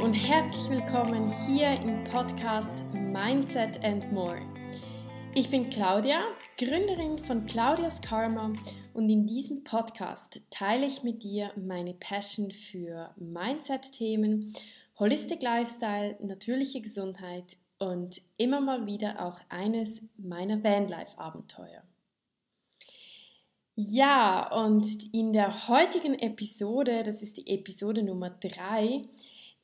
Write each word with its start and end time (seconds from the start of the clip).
und 0.00 0.14
herzlich 0.14 0.70
willkommen 0.70 1.28
hier 1.44 1.72
im 1.72 2.04
Podcast 2.04 2.84
Mindset 2.92 3.82
and 3.84 4.12
More. 4.12 4.40
Ich 5.34 5.50
bin 5.50 5.68
Claudia, 5.70 6.22
Gründerin 6.56 7.18
von 7.18 7.44
Claudias 7.46 8.00
Karma 8.00 8.52
und 8.94 9.10
in 9.10 9.26
diesem 9.26 9.64
Podcast 9.64 10.40
teile 10.50 10.86
ich 10.86 11.02
mit 11.02 11.24
dir 11.24 11.50
meine 11.56 11.94
Passion 11.94 12.52
für 12.52 13.12
Mindset-Themen, 13.16 14.52
Holistic 15.00 15.42
Lifestyle, 15.42 16.16
natürliche 16.20 16.80
Gesundheit 16.80 17.56
und 17.78 18.20
immer 18.36 18.60
mal 18.60 18.86
wieder 18.86 19.26
auch 19.26 19.40
eines 19.48 20.08
meiner 20.16 20.62
Vanlife-Abenteuer. 20.62 21.82
Ja, 23.74 24.52
und 24.64 25.12
in 25.12 25.32
der 25.32 25.68
heutigen 25.68 26.14
Episode, 26.14 27.02
das 27.02 27.22
ist 27.22 27.38
die 27.38 27.48
Episode 27.48 28.04
Nummer 28.04 28.30
3, 28.30 29.02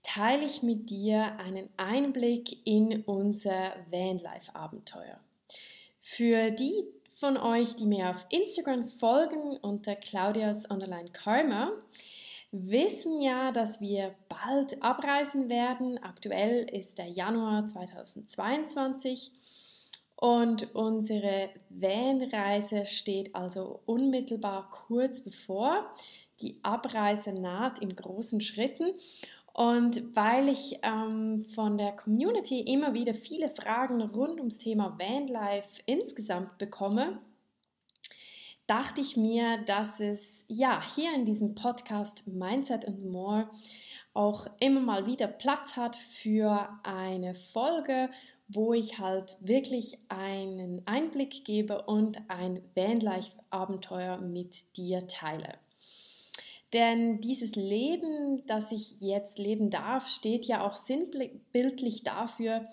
teile 0.04 0.44
ich 0.44 0.62
mit 0.62 0.88
dir 0.90 1.36
einen 1.38 1.68
Einblick 1.76 2.64
in 2.64 3.02
unser 3.02 3.74
Vanlife-Abenteuer. 3.90 5.18
Für 6.00 6.52
die 6.52 6.84
von 7.14 7.36
euch, 7.36 7.74
die 7.76 7.86
mir 7.86 8.10
auf 8.10 8.26
Instagram 8.28 8.86
folgen 8.86 9.56
unter 9.62 9.96
Claudias 9.96 10.66
Underline 10.66 11.10
Karma, 11.10 11.72
wissen 12.52 13.20
ja, 13.20 13.50
dass 13.50 13.80
wir 13.80 14.14
bald 14.28 14.80
abreisen 14.82 15.48
werden. 15.48 15.98
Aktuell 16.02 16.68
ist 16.70 16.98
der 16.98 17.08
Januar 17.08 17.66
2022 17.66 19.32
und 20.16 20.74
unsere 20.74 21.50
Van-Reise 21.70 22.86
steht 22.86 23.34
also 23.34 23.80
unmittelbar 23.86 24.70
kurz 24.70 25.22
bevor. 25.22 25.92
Die 26.40 26.60
Abreise 26.62 27.32
naht 27.32 27.78
in 27.80 27.94
großen 27.94 28.40
Schritten. 28.40 28.92
Und 29.54 30.16
weil 30.16 30.48
ich 30.48 30.80
ähm, 30.82 31.44
von 31.44 31.78
der 31.78 31.92
Community 31.92 32.58
immer 32.60 32.92
wieder 32.92 33.14
viele 33.14 33.48
Fragen 33.48 34.02
rund 34.02 34.40
ums 34.40 34.58
Thema 34.58 34.98
Vanlife 34.98 35.80
insgesamt 35.86 36.58
bekomme, 36.58 37.20
dachte 38.66 39.00
ich 39.00 39.16
mir, 39.16 39.58
dass 39.58 40.00
es 40.00 40.44
ja 40.48 40.82
hier 40.82 41.14
in 41.14 41.24
diesem 41.24 41.54
Podcast 41.54 42.26
Mindset 42.26 42.84
and 42.88 43.04
More 43.04 43.48
auch 44.12 44.48
immer 44.58 44.80
mal 44.80 45.06
wieder 45.06 45.28
Platz 45.28 45.76
hat 45.76 45.94
für 45.94 46.68
eine 46.82 47.34
Folge, 47.34 48.10
wo 48.48 48.74
ich 48.74 48.98
halt 48.98 49.36
wirklich 49.38 49.98
einen 50.08 50.84
Einblick 50.86 51.44
gebe 51.44 51.82
und 51.82 52.18
ein 52.28 52.60
Vanlife-Abenteuer 52.74 54.18
mit 54.18 54.76
dir 54.76 55.06
teile. 55.06 55.54
Denn 56.74 57.20
dieses 57.20 57.54
Leben, 57.54 58.44
das 58.46 58.72
ich 58.72 59.00
jetzt 59.00 59.38
leben 59.38 59.70
darf, 59.70 60.08
steht 60.08 60.46
ja 60.46 60.66
auch 60.66 60.74
sinnbildlich 60.74 62.02
dafür, 62.02 62.64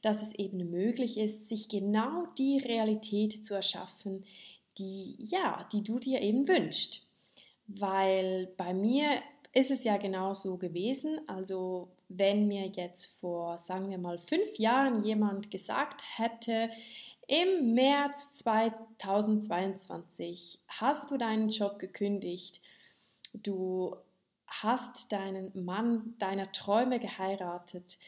dass 0.00 0.22
es 0.22 0.32
eben 0.36 0.70
möglich 0.70 1.18
ist, 1.18 1.48
sich 1.48 1.68
genau 1.68 2.26
die 2.38 2.58
Realität 2.58 3.44
zu 3.44 3.54
erschaffen, 3.54 4.24
die 4.78 5.16
ja, 5.18 5.66
die 5.72 5.82
du 5.82 5.98
dir 5.98 6.22
eben 6.22 6.46
wünschst. 6.46 7.04
Weil 7.66 8.46
bei 8.56 8.72
mir 8.72 9.08
ist 9.52 9.72
es 9.72 9.82
ja 9.82 9.96
genau 9.96 10.34
so 10.34 10.56
gewesen. 10.56 11.18
Also 11.26 11.88
wenn 12.08 12.46
mir 12.46 12.68
jetzt 12.68 13.18
vor, 13.20 13.58
sagen 13.58 13.90
wir 13.90 13.98
mal, 13.98 14.18
fünf 14.18 14.56
Jahren 14.58 15.02
jemand 15.02 15.50
gesagt 15.50 16.04
hätte, 16.16 16.70
im 17.26 17.74
März 17.74 18.34
2022 18.34 20.60
hast 20.68 21.10
du 21.10 21.16
deinen 21.18 21.48
Job 21.48 21.80
gekündigt, 21.80 22.60
du 23.42 23.96
hast 24.46 25.12
deinen 25.12 25.64
Mann 25.64 26.14
deiner 26.18 26.52
Träume 26.52 26.98
geheiratet, 26.98 27.98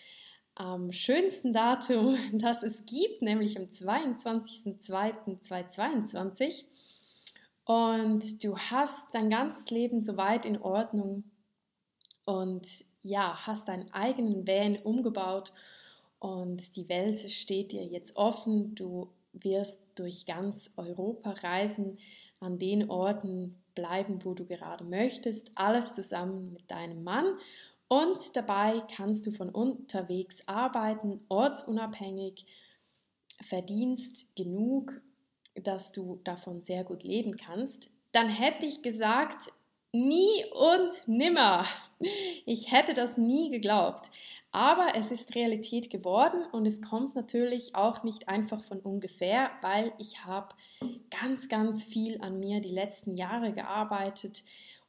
am 0.54 0.92
schönsten 0.92 1.52
Datum, 1.52 2.16
das 2.32 2.62
es 2.62 2.86
gibt, 2.86 3.20
nämlich 3.22 3.58
am 3.58 3.64
22.02.2022. 3.64 6.64
Und 7.64 8.44
du 8.44 8.56
hast 8.58 9.14
dein 9.14 9.30
ganzes 9.30 9.70
Leben 9.70 10.02
soweit 10.02 10.44
in 10.44 10.60
Ordnung 10.60 11.24
und 12.24 12.84
ja, 13.02 13.46
hast 13.46 13.68
deinen 13.68 13.90
eigenen 13.92 14.46
Van 14.46 14.76
umgebaut 14.78 15.52
und 16.18 16.76
die 16.76 16.88
Welt 16.88 17.30
steht 17.30 17.72
dir 17.72 17.84
jetzt 17.84 18.16
offen. 18.16 18.74
Du 18.74 19.10
wirst 19.32 19.82
durch 19.94 20.26
ganz 20.26 20.74
Europa 20.76 21.30
reisen, 21.30 21.98
an 22.40 22.58
den 22.58 22.90
Orten 22.90 23.59
bleiben, 23.74 24.24
wo 24.24 24.34
du 24.34 24.44
gerade 24.44 24.84
möchtest, 24.84 25.50
alles 25.54 25.92
zusammen 25.92 26.52
mit 26.52 26.70
deinem 26.70 27.02
Mann. 27.04 27.38
Und 27.88 28.36
dabei 28.36 28.82
kannst 28.94 29.26
du 29.26 29.32
von 29.32 29.50
unterwegs 29.50 30.46
arbeiten, 30.46 31.20
ortsunabhängig, 31.28 32.46
verdienst 33.42 34.36
genug, 34.36 35.00
dass 35.54 35.92
du 35.92 36.20
davon 36.24 36.62
sehr 36.62 36.84
gut 36.84 37.02
leben 37.02 37.36
kannst. 37.36 37.90
Dann 38.12 38.28
hätte 38.28 38.66
ich 38.66 38.82
gesagt, 38.82 39.52
Nie 39.92 40.44
und 40.52 41.08
nimmer. 41.08 41.64
Ich 42.46 42.70
hätte 42.72 42.94
das 42.94 43.18
nie 43.18 43.50
geglaubt. 43.50 44.10
Aber 44.52 44.94
es 44.96 45.12
ist 45.12 45.34
Realität 45.34 45.90
geworden 45.90 46.44
und 46.52 46.66
es 46.66 46.82
kommt 46.82 47.14
natürlich 47.14 47.74
auch 47.74 48.02
nicht 48.02 48.28
einfach 48.28 48.62
von 48.62 48.80
ungefähr, 48.80 49.50
weil 49.62 49.92
ich 49.98 50.24
habe 50.24 50.54
ganz, 51.10 51.48
ganz 51.48 51.84
viel 51.84 52.20
an 52.20 52.40
mir 52.40 52.60
die 52.60 52.70
letzten 52.70 53.16
Jahre 53.16 53.52
gearbeitet, 53.52 54.42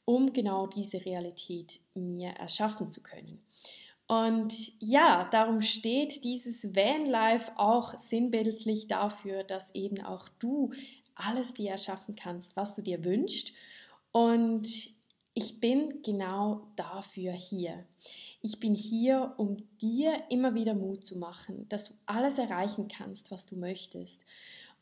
um 0.06 0.34
genau 0.34 0.66
diese 0.66 1.06
Realität 1.06 1.80
mir 1.94 2.30
erschaffen 2.32 2.90
zu 2.90 3.04
können. 3.04 3.44
Und 4.08 4.54
ja, 4.80 5.28
darum 5.32 5.62
steht 5.62 6.24
dieses 6.24 6.76
Vanlife 6.76 7.52
auch 7.58 7.98
sinnbildlich 8.00 8.88
dafür, 8.88 9.44
dass 9.44 9.76
eben 9.76 10.04
auch 10.04 10.28
du 10.40 10.74
alles 11.14 11.54
dir 11.54 11.72
erschaffen 11.72 12.16
kannst, 12.16 12.56
was 12.56 12.76
du 12.76 12.82
dir 12.82 13.06
wünschst 13.06 13.54
und 14.12 14.68
ich 15.34 15.62
bin 15.62 16.02
genau 16.04 16.68
dafür 16.76 17.32
hier. 17.32 17.86
Ich 18.42 18.60
bin 18.60 18.76
hier, 18.76 19.34
um 19.38 19.58
dir 19.80 20.24
immer 20.30 20.56
wieder 20.56 20.74
Mut 20.74 21.06
zu 21.06 21.18
machen, 21.18 21.70
dass 21.70 21.90
du 21.90 21.94
alles 22.06 22.38
erreichen 22.38 22.88
kannst, 22.90 23.32
was 23.32 23.46
du 23.46 23.56
möchtest. 23.56 24.26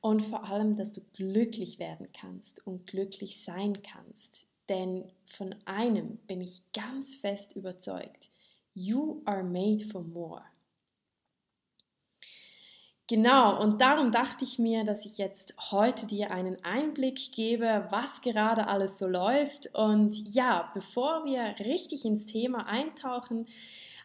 Und 0.02 0.22
vor 0.22 0.46
allem, 0.46 0.76
dass 0.76 0.94
du 0.94 1.02
glücklich 1.14 1.78
werden 1.78 2.08
kannst 2.14 2.66
und 2.66 2.88
glücklich 2.88 3.44
sein 3.44 3.82
kannst. 3.84 4.48
Denn 4.70 5.12
von 5.26 5.54
einem 5.66 6.18
bin 6.26 6.42
ich 6.42 6.72
ganz 6.74 7.16
fest 7.16 7.56
überzeugt. 7.56 8.30
You 8.74 9.22
are 9.26 9.44
made 9.44 9.84
for 9.84 10.02
more. 10.02 10.44
Genau, 13.10 13.60
und 13.60 13.82
darum 13.82 14.12
dachte 14.12 14.44
ich 14.44 14.60
mir, 14.60 14.84
dass 14.84 15.04
ich 15.04 15.18
jetzt 15.18 15.56
heute 15.72 16.06
dir 16.06 16.30
einen 16.30 16.64
Einblick 16.64 17.32
gebe, 17.32 17.88
was 17.90 18.22
gerade 18.22 18.68
alles 18.68 19.00
so 19.00 19.08
läuft. 19.08 19.74
Und 19.74 20.32
ja, 20.32 20.70
bevor 20.76 21.26
wir 21.26 21.56
richtig 21.66 22.06
ins 22.06 22.28
Thema 22.28 22.68
eintauchen, 22.68 23.48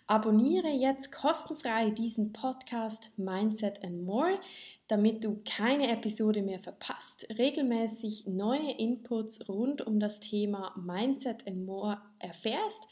abonniere 0.07 0.69
jetzt 0.69 1.13
kostenfrei 1.13 1.91
diesen 1.91 2.33
Podcast 2.33 3.11
Mindset 3.19 3.85
and 3.85 4.07
More, 4.07 4.41
damit 4.89 5.23
du 5.23 5.39
keine 5.45 5.91
Episode 5.91 6.41
mehr 6.41 6.59
verpasst, 6.59 7.27
regelmäßig 7.37 8.27
neue 8.27 8.71
Inputs 8.71 9.51
rund 9.51 9.83
um 9.83 10.01
das 10.01 10.19
Thema 10.21 10.73
Mindset 10.83 11.47
and 11.47 11.67
More 11.67 12.01
erfährst 12.21 12.89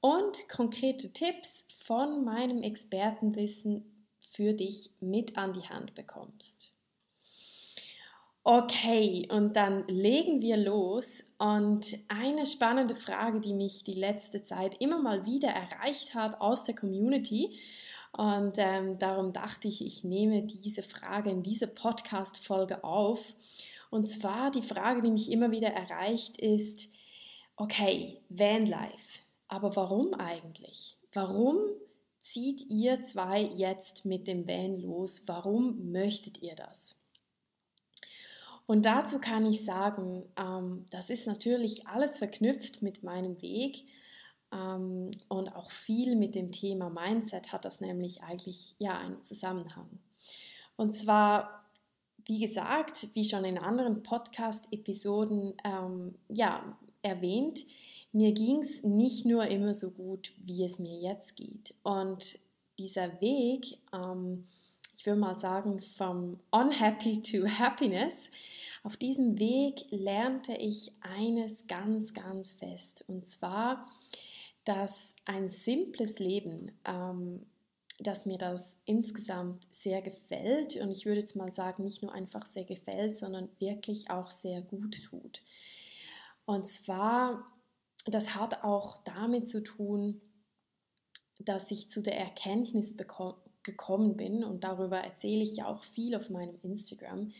und 0.00 0.48
konkrete 0.48 1.12
Tipps 1.12 1.66
von 1.80 2.24
meinem 2.24 2.62
Expertenwissen 2.62 3.97
für 4.38 4.52
dich 4.52 4.90
mit 5.00 5.36
an 5.36 5.52
die 5.52 5.68
Hand 5.68 5.96
bekommst. 5.96 6.72
Okay, 8.44 9.26
und 9.32 9.56
dann 9.56 9.84
legen 9.88 10.40
wir 10.40 10.56
los. 10.56 11.24
Und 11.38 11.98
eine 12.06 12.46
spannende 12.46 12.94
Frage, 12.94 13.40
die 13.40 13.52
mich 13.52 13.82
die 13.82 13.94
letzte 13.94 14.44
Zeit 14.44 14.80
immer 14.80 15.02
mal 15.02 15.26
wieder 15.26 15.48
erreicht 15.48 16.14
hat 16.14 16.40
aus 16.40 16.62
der 16.62 16.76
Community. 16.76 17.58
Und 18.12 18.58
ähm, 18.58 19.00
darum 19.00 19.32
dachte 19.32 19.66
ich, 19.66 19.84
ich 19.84 20.04
nehme 20.04 20.44
diese 20.44 20.84
Frage 20.84 21.30
in 21.30 21.42
diese 21.42 21.66
Podcast-Folge 21.66 22.84
auf. 22.84 23.34
Und 23.90 24.08
zwar 24.08 24.52
die 24.52 24.62
Frage, 24.62 25.02
die 25.02 25.10
mich 25.10 25.32
immer 25.32 25.50
wieder 25.50 25.70
erreicht, 25.70 26.38
ist, 26.38 26.92
okay, 27.56 28.22
Vanlife, 28.28 29.18
aber 29.48 29.74
warum 29.74 30.14
eigentlich? 30.14 30.96
Warum 31.12 31.58
zieht 32.20 32.62
ihr 32.68 33.02
zwei 33.02 33.42
jetzt 33.42 34.04
mit 34.04 34.26
dem 34.26 34.46
Van 34.46 34.80
los? 34.80 35.24
Warum 35.26 35.90
möchtet 35.90 36.42
ihr 36.42 36.54
das? 36.54 36.96
Und 38.66 38.84
dazu 38.84 39.18
kann 39.18 39.46
ich 39.46 39.64
sagen, 39.64 40.24
ähm, 40.38 40.86
das 40.90 41.08
ist 41.08 41.26
natürlich 41.26 41.86
alles 41.86 42.18
verknüpft 42.18 42.82
mit 42.82 43.02
meinem 43.02 43.40
Weg 43.40 43.86
ähm, 44.52 45.10
und 45.28 45.54
auch 45.56 45.70
viel 45.70 46.16
mit 46.16 46.34
dem 46.34 46.52
Thema 46.52 46.90
Mindset 46.90 47.52
hat 47.52 47.64
das 47.64 47.80
nämlich 47.80 48.22
eigentlich 48.22 48.74
ja 48.78 48.98
einen 48.98 49.22
Zusammenhang. 49.22 49.88
Und 50.76 50.94
zwar, 50.94 51.64
wie 52.26 52.40
gesagt, 52.40 53.08
wie 53.14 53.24
schon 53.24 53.44
in 53.44 53.58
anderen 53.58 54.02
Podcast-Episoden 54.02 55.54
ähm, 55.64 56.14
ja, 56.28 56.76
erwähnt, 57.02 57.64
mir 58.12 58.32
ging 58.32 58.60
es 58.60 58.82
nicht 58.82 59.26
nur 59.26 59.46
immer 59.46 59.74
so 59.74 59.90
gut, 59.90 60.32
wie 60.38 60.64
es 60.64 60.78
mir 60.78 60.98
jetzt 60.98 61.36
geht. 61.36 61.74
Und 61.82 62.38
dieser 62.78 63.20
Weg, 63.20 63.78
ähm, 63.92 64.46
ich 64.96 65.06
würde 65.06 65.20
mal 65.20 65.36
sagen, 65.36 65.80
vom 65.80 66.40
Unhappy 66.50 67.22
to 67.22 67.46
Happiness, 67.46 68.30
auf 68.82 68.96
diesem 68.96 69.38
Weg 69.38 69.86
lernte 69.90 70.54
ich 70.54 70.92
eines 71.00 71.66
ganz, 71.66 72.14
ganz 72.14 72.52
fest. 72.52 73.04
Und 73.06 73.26
zwar, 73.26 73.86
dass 74.64 75.16
ein 75.24 75.48
simples 75.48 76.18
Leben, 76.18 76.72
ähm, 76.84 77.46
dass 78.00 78.26
mir 78.26 78.38
das 78.38 78.80
insgesamt 78.84 79.66
sehr 79.70 80.02
gefällt 80.02 80.76
und 80.76 80.90
ich 80.90 81.04
würde 81.04 81.20
jetzt 81.20 81.34
mal 81.34 81.52
sagen, 81.52 81.82
nicht 81.82 82.02
nur 82.02 82.12
einfach 82.12 82.46
sehr 82.46 82.64
gefällt, 82.64 83.16
sondern 83.16 83.48
wirklich 83.58 84.10
auch 84.10 84.30
sehr 84.30 84.62
gut 84.62 85.02
tut. 85.04 85.42
Und 86.44 86.68
zwar, 86.68 87.44
das 88.10 88.34
hat 88.34 88.64
auch 88.64 88.98
damit 89.04 89.48
zu 89.48 89.62
tun, 89.62 90.20
dass 91.38 91.70
ich 91.70 91.90
zu 91.90 92.02
der 92.02 92.18
Erkenntnis 92.18 92.96
gekommen 93.62 94.16
bin 94.16 94.44
und 94.44 94.64
darüber 94.64 94.98
erzähle 94.98 95.42
ich 95.42 95.56
ja 95.56 95.66
auch 95.66 95.82
viel 95.82 96.16
auf 96.16 96.30
meinem 96.30 96.58
Instagram, 96.62 97.32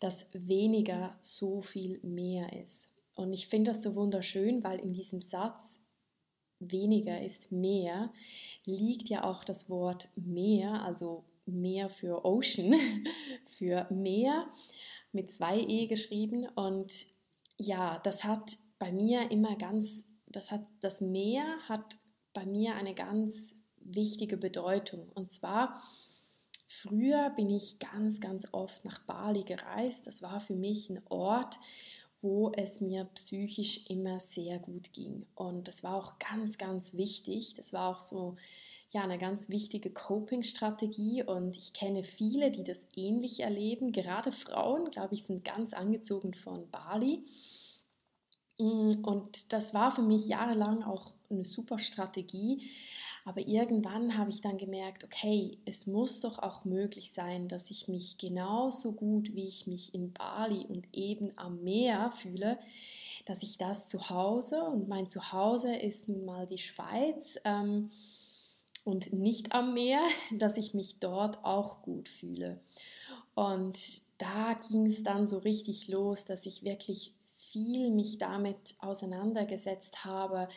dass 0.00 0.28
weniger 0.32 1.16
so 1.20 1.62
viel 1.62 2.00
mehr 2.02 2.52
ist. 2.62 2.90
Und 3.16 3.32
ich 3.32 3.46
finde 3.46 3.70
das 3.70 3.82
so 3.82 3.94
wunderschön, 3.94 4.64
weil 4.64 4.80
in 4.80 4.92
diesem 4.92 5.20
Satz 5.20 5.84
weniger 6.58 7.20
ist 7.20 7.52
mehr 7.52 8.12
liegt 8.64 9.08
ja 9.08 9.24
auch 9.24 9.44
das 9.44 9.68
Wort 9.68 10.08
Meer, 10.16 10.82
also 10.82 11.24
Meer 11.46 11.90
für 11.90 12.24
Ocean, 12.24 12.74
für 13.46 13.86
Meer 13.90 14.48
mit 15.12 15.30
zwei 15.30 15.60
E 15.60 15.86
geschrieben. 15.86 16.48
Und 16.48 16.92
ja, 17.58 18.00
das 18.00 18.24
hat 18.24 18.56
bei 18.78 18.92
mir 18.92 19.30
immer 19.30 19.56
ganz, 19.56 20.06
das 20.26 20.50
hat, 20.50 20.66
das 20.80 21.00
Meer 21.00 21.44
hat 21.68 21.98
bei 22.32 22.46
mir 22.46 22.74
eine 22.74 22.94
ganz 22.94 23.56
wichtige 23.76 24.36
Bedeutung. 24.36 25.08
Und 25.14 25.32
zwar, 25.32 25.80
früher 26.66 27.30
bin 27.30 27.50
ich 27.50 27.78
ganz, 27.78 28.20
ganz 28.20 28.48
oft 28.52 28.84
nach 28.84 29.00
Bali 29.00 29.44
gereist. 29.44 30.06
Das 30.06 30.22
war 30.22 30.40
für 30.40 30.56
mich 30.56 30.90
ein 30.90 31.02
Ort, 31.08 31.58
wo 32.20 32.50
es 32.52 32.80
mir 32.80 33.04
psychisch 33.14 33.88
immer 33.90 34.18
sehr 34.18 34.58
gut 34.58 34.92
ging. 34.92 35.26
Und 35.34 35.68
das 35.68 35.84
war 35.84 35.94
auch 35.94 36.18
ganz, 36.18 36.58
ganz 36.58 36.94
wichtig. 36.94 37.54
Das 37.54 37.72
war 37.72 37.94
auch 37.94 38.00
so 38.00 38.36
ja, 38.90 39.02
eine 39.02 39.18
ganz 39.18 39.48
wichtige 39.48 39.90
Coping-Strategie 39.90 41.24
und 41.24 41.56
ich 41.56 41.72
kenne 41.72 42.02
viele, 42.02 42.50
die 42.50 42.62
das 42.62 42.88
ähnlich 42.94 43.40
erleben. 43.40 43.92
Gerade 43.92 44.30
Frauen, 44.30 44.88
glaube 44.90 45.14
ich, 45.14 45.24
sind 45.24 45.44
ganz 45.44 45.74
angezogen 45.74 46.32
von 46.32 46.70
Bali. 46.70 47.24
Mm, 48.58 48.92
und 49.02 49.52
das 49.52 49.74
war 49.74 49.90
für 49.90 50.02
mich 50.02 50.28
jahrelang 50.28 50.82
auch 50.82 51.12
eine 51.30 51.44
super 51.44 51.78
Strategie. 51.78 52.62
Aber 53.26 53.40
irgendwann 53.40 54.18
habe 54.18 54.30
ich 54.30 54.42
dann 54.42 54.58
gemerkt, 54.58 55.02
okay, 55.02 55.58
es 55.64 55.86
muss 55.86 56.20
doch 56.20 56.38
auch 56.38 56.66
möglich 56.66 57.10
sein, 57.10 57.48
dass 57.48 57.70
ich 57.70 57.88
mich 57.88 58.18
genauso 58.18 58.92
gut, 58.92 59.34
wie 59.34 59.46
ich 59.46 59.66
mich 59.66 59.94
in 59.94 60.12
Bali 60.12 60.66
und 60.66 60.86
eben 60.92 61.32
am 61.36 61.64
Meer 61.64 62.10
fühle, 62.10 62.58
dass 63.24 63.42
ich 63.42 63.56
das 63.56 63.88
zu 63.88 64.10
Hause 64.10 64.62
und 64.64 64.88
mein 64.88 65.08
Zuhause 65.08 65.74
ist 65.74 66.10
nun 66.10 66.26
mal 66.26 66.46
die 66.46 66.58
Schweiz 66.58 67.38
ähm, 67.46 67.90
und 68.84 69.14
nicht 69.14 69.52
am 69.52 69.72
Meer, 69.72 70.02
dass 70.38 70.58
ich 70.58 70.74
mich 70.74 71.00
dort 71.00 71.42
auch 71.44 71.80
gut 71.80 72.10
fühle. 72.10 72.60
Und 73.34 74.02
da 74.18 74.52
ging 74.52 74.84
es 74.84 75.02
dann 75.02 75.26
so 75.26 75.38
richtig 75.38 75.88
los, 75.88 76.26
dass 76.26 76.44
ich 76.44 76.62
wirklich 76.62 77.14
viel 77.54 77.92
mich 77.92 78.18
damit 78.18 78.74
auseinandergesetzt 78.80 80.04
habe, 80.04 80.48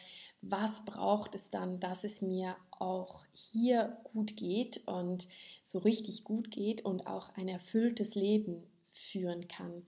was 0.42 0.84
braucht 0.84 1.36
es 1.36 1.52
dann, 1.52 1.80
dass 1.80 2.04
es 2.04 2.24
mir 2.24 2.56
auch 2.72 3.24
hier 3.34 3.98
gut 4.14 4.36
geht 4.36 4.82
und 4.88 5.28
so 5.64 5.78
richtig 5.80 6.24
gut 6.24 6.50
geht 6.50 6.84
und 6.84 7.06
auch 7.06 7.30
ein 7.36 7.48
erfülltes 7.48 8.16
Leben 8.16 8.64
führen 8.92 9.48
kann. 9.48 9.86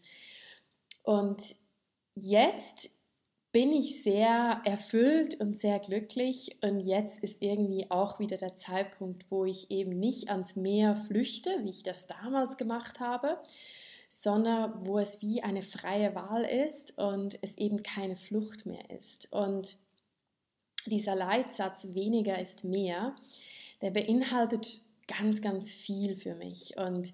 Und 1.03 1.55
jetzt 2.13 2.91
bin 3.51 3.71
ich 3.71 4.03
sehr 4.03 4.61
erfüllt 4.63 5.39
und 5.39 5.59
sehr 5.59 5.79
glücklich 5.79 6.57
und 6.61 6.81
jetzt 6.81 7.23
ist 7.23 7.41
irgendwie 7.41 7.89
auch 7.89 8.19
wieder 8.19 8.37
der 8.37 8.55
Zeitpunkt, 8.55 9.25
wo 9.31 9.45
ich 9.45 9.71
eben 9.71 9.99
nicht 9.99 10.29
ans 10.29 10.55
Meer 10.55 10.95
flüchte, 10.95 11.49
wie 11.63 11.69
ich 11.69 11.81
das 11.81 12.05
damals 12.05 12.57
gemacht 12.57 12.99
habe, 12.99 13.39
sondern 14.09 14.85
wo 14.85 14.97
es 14.97 15.21
wie 15.21 15.43
eine 15.43 15.61
freie 15.61 16.15
Wahl 16.15 16.43
ist 16.43 16.97
und 16.97 17.37
es 17.43 17.57
eben 17.57 17.83
keine 17.83 18.15
Flucht 18.15 18.65
mehr 18.65 18.89
ist. 18.89 19.31
Und 19.31 19.77
dieser 20.87 21.15
Leitsatz 21.15 21.93
weniger 21.93 22.39
ist 22.39 22.63
mehr, 22.63 23.15
der 23.81 23.91
beinhaltet 23.91 24.81
ganz, 25.07 25.41
ganz 25.41 25.71
viel 25.71 26.15
für 26.15 26.33
mich. 26.33 26.75
Und 26.75 27.13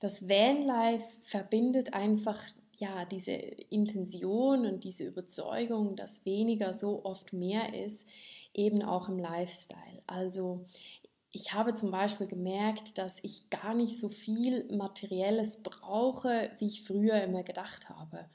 das 0.00 0.28
Vanlife 0.28 1.20
verbindet 1.20 1.92
einfach 1.92 2.42
ja 2.74 3.04
diese 3.04 3.32
Intention 3.32 4.64
und 4.64 4.84
diese 4.84 5.04
Überzeugung, 5.04 5.94
dass 5.94 6.24
weniger 6.24 6.72
so 6.72 7.04
oft 7.04 7.34
mehr 7.34 7.74
ist, 7.74 8.08
eben 8.54 8.82
auch 8.82 9.10
im 9.10 9.18
Lifestyle. 9.18 10.02
Also 10.06 10.64
ich 11.32 11.52
habe 11.52 11.74
zum 11.74 11.90
Beispiel 11.90 12.26
gemerkt, 12.26 12.98
dass 12.98 13.22
ich 13.22 13.50
gar 13.50 13.74
nicht 13.74 13.98
so 13.98 14.08
viel 14.08 14.64
Materielles 14.72 15.62
brauche, 15.62 16.50
wie 16.58 16.66
ich 16.66 16.82
früher 16.84 17.22
immer 17.22 17.44
gedacht 17.44 17.88
habe. 17.88 18.26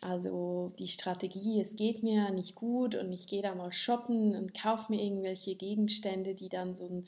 Also 0.00 0.72
die 0.78 0.88
Strategie, 0.88 1.60
es 1.60 1.76
geht 1.76 2.02
mir 2.02 2.30
nicht 2.30 2.54
gut 2.54 2.94
und 2.94 3.12
ich 3.12 3.26
gehe 3.26 3.42
da 3.42 3.54
mal 3.54 3.72
shoppen 3.72 4.36
und 4.36 4.54
kaufe 4.54 4.92
mir 4.92 5.02
irgendwelche 5.02 5.56
Gegenstände, 5.56 6.34
die 6.34 6.48
dann 6.48 6.74
so 6.74 6.86
ein 6.86 7.06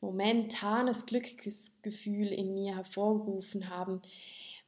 momentanes 0.00 1.06
Glücksgefühl 1.06 2.28
in 2.28 2.54
mir 2.54 2.76
hervorgerufen 2.76 3.68
haben, 3.68 4.00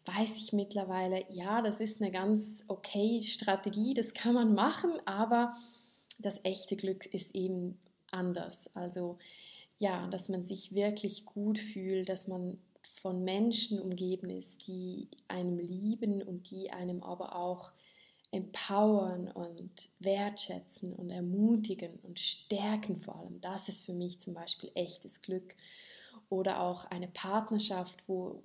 weiß 0.04 0.38
ich 0.38 0.52
mittlerweile, 0.52 1.24
ja, 1.28 1.62
das 1.62 1.80
ist 1.80 2.02
eine 2.02 2.10
ganz 2.10 2.64
okay 2.68 3.20
Strategie, 3.22 3.94
das 3.94 4.14
kann 4.14 4.34
man 4.34 4.54
machen, 4.54 4.92
aber 5.04 5.52
das 6.18 6.44
echte 6.44 6.76
Glück 6.76 7.06
ist 7.06 7.34
eben 7.34 7.78
anders. 8.10 8.74
Also 8.74 9.18
ja, 9.78 10.06
dass 10.08 10.28
man 10.28 10.44
sich 10.44 10.74
wirklich 10.74 11.24
gut 11.24 11.58
fühlt, 11.58 12.08
dass 12.08 12.28
man 12.28 12.58
von 12.82 13.24
Menschen 13.24 13.80
umgeben 13.80 14.30
ist, 14.30 14.66
die 14.66 15.08
einem 15.28 15.58
lieben 15.58 16.22
und 16.22 16.50
die 16.50 16.70
einem 16.70 17.02
aber 17.02 17.36
auch 17.36 17.72
empowern 18.30 19.28
und 19.28 19.88
wertschätzen 20.00 20.92
und 20.92 21.10
ermutigen 21.10 21.98
und 22.02 22.18
stärken 22.18 23.00
vor 23.00 23.16
allem. 23.16 23.40
Das 23.40 23.68
ist 23.68 23.86
für 23.86 23.94
mich 23.94 24.20
zum 24.20 24.34
Beispiel 24.34 24.70
echtes 24.74 25.22
Glück. 25.22 25.54
Oder 26.28 26.60
auch 26.60 26.84
eine 26.86 27.08
Partnerschaft, 27.08 28.06
wo, 28.06 28.42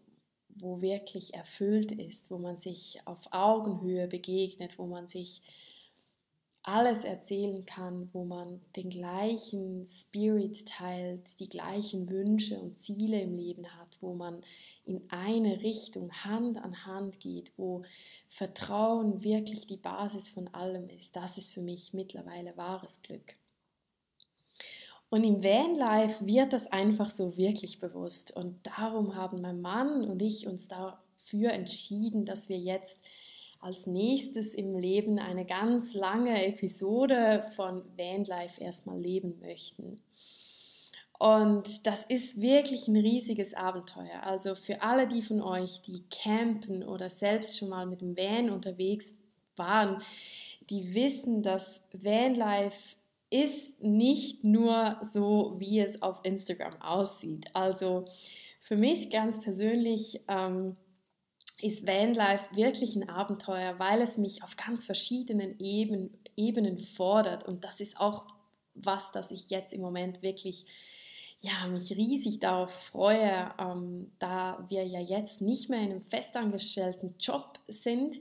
wo 0.56 0.82
wirklich 0.82 1.34
erfüllt 1.34 1.92
ist, 1.92 2.32
wo 2.32 2.38
man 2.38 2.58
sich 2.58 3.02
auf 3.06 3.28
Augenhöhe 3.32 4.08
begegnet, 4.08 4.80
wo 4.80 4.86
man 4.86 5.08
sich 5.08 5.42
alles 6.64 7.04
erzählen 7.04 7.66
kann, 7.66 8.10
wo 8.14 8.24
man 8.24 8.62
den 8.78 8.90
gleichen 8.90 9.86
Spirit 9.86 10.66
teilt, 10.66 11.40
die 11.40 11.50
gleichen 11.50 12.10
Wünsche 12.10 12.58
und 12.58 12.80
Ziele 12.80 13.20
im 13.22 13.38
Leben 13.38 13.68
hat, 13.78 13.98
wo 14.00 14.14
man 14.14 14.42
in 14.86 15.02
eine 15.10 15.62
Richtung 15.62 16.12
Hand 16.12 16.58
an 16.58 16.86
Hand 16.86 17.20
geht, 17.20 17.52
wo 17.58 17.84
Vertrauen 18.28 19.24
wirklich 19.26 19.68
die 19.68 19.78
Basis 19.78 20.30
von 20.30 20.48
allem 20.54 20.88
ist. 20.90 21.18
Das 21.18 21.38
ist 21.38 21.54
für 21.54 21.62
mich 21.62 21.94
mittlerweile 21.94 22.56
wahres 22.56 23.02
Glück. 23.02 23.36
Und 25.10 25.26
im 25.26 25.44
Vanlife 25.44 26.26
wird 26.26 26.54
das 26.54 26.68
einfach 26.68 27.10
so 27.10 27.38
wirklich 27.38 27.80
bewusst. 27.80 28.36
Und 28.36 28.66
darum 28.66 29.16
haben 29.16 29.42
mein 29.42 29.62
Mann 29.62 30.10
und 30.10 30.22
ich 30.22 30.48
uns 30.48 30.70
dafür 30.70 31.52
entschieden, 31.52 32.26
dass 32.26 32.48
wir 32.48 32.58
jetzt 32.58 33.04
als 33.64 33.88
nächstes 33.88 34.54
im 34.56 34.78
Leben 34.78 35.20
eine 35.20 35.46
ganz 35.46 35.94
lange 35.94 36.46
Episode 36.46 37.44
von 37.56 37.84
Vanlife 37.98 38.62
erstmal 38.62 39.00
leben 39.00 39.40
möchten. 39.40 40.02
Und 41.18 41.88
das 41.88 42.04
ist 42.04 42.42
wirklich 42.42 42.90
ein 42.90 42.98
riesiges 42.98 43.54
Abenteuer. 43.54 44.24
Also 44.24 44.56
für 44.56 44.82
alle 44.82 45.08
die 45.08 45.22
von 45.22 45.42
euch, 45.42 45.82
die 45.84 46.04
campen 46.10 46.84
oder 46.84 47.10
selbst 47.10 47.58
schon 47.58 47.70
mal 47.70 47.86
mit 47.86 48.02
dem 48.02 48.18
Van 48.18 48.50
unterwegs 48.50 49.16
waren, 49.56 50.02
die 50.70 50.94
wissen, 50.94 51.42
dass 51.42 51.88
Vanlife 51.94 52.98
ist 53.30 53.82
nicht 53.82 54.44
nur 54.44 54.98
so, 55.02 55.56
wie 55.58 55.80
es 55.80 56.02
auf 56.02 56.20
Instagram 56.24 56.82
aussieht. 56.82 57.48
Also 57.54 58.06
für 58.60 58.76
mich 58.76 59.10
ganz 59.10 59.42
persönlich 59.42 60.22
ähm, 60.28 60.76
ist 61.64 61.88
Vanlife 61.88 62.56
wirklich 62.56 62.96
ein 62.96 63.10
Abenteuer, 63.10 63.80
weil 63.80 64.02
es 64.02 64.18
mich 64.18 64.44
auf 64.44 64.58
ganz 64.58 64.86
verschiedenen 64.86 65.58
Eben, 65.60 66.12
Ebenen 66.36 66.78
fordert. 66.78 67.46
Und 67.48 67.64
das 67.64 67.80
ist 67.80 68.00
auch 68.00 68.26
was, 68.76 69.12
das 69.12 69.32
ich 69.32 69.50
jetzt 69.50 69.74
im 69.74 69.82
Moment 69.82 70.22
wirklich 70.22 70.66
ja, 71.40 71.68
mich 71.68 71.96
riesig 71.96 72.40
darauf 72.40 72.72
freue, 72.72 73.54
ähm, 73.58 74.12
da 74.20 74.66
wir 74.70 74.86
ja 74.86 75.00
jetzt 75.00 75.42
nicht 75.42 75.70
mehr 75.70 75.82
in 75.82 75.92
einem 75.92 76.02
festangestellten 76.02 77.16
Job 77.20 77.60
sind, 77.68 78.20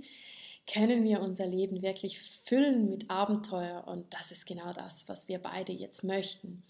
können 0.73 1.05
wir 1.05 1.21
unser 1.21 1.47
Leben 1.47 1.83
wirklich 1.83 2.21
füllen 2.21 2.89
mit 2.89 3.11
Abenteuer 3.11 3.85
und 3.87 4.15
das 4.15 4.31
ist 4.31 4.47
genau 4.47 4.73
das, 4.73 5.09
was 5.09 5.29
wir 5.29 5.41
beide 5.41 5.73
jetzt 5.73 6.05
möchten. 6.05 6.63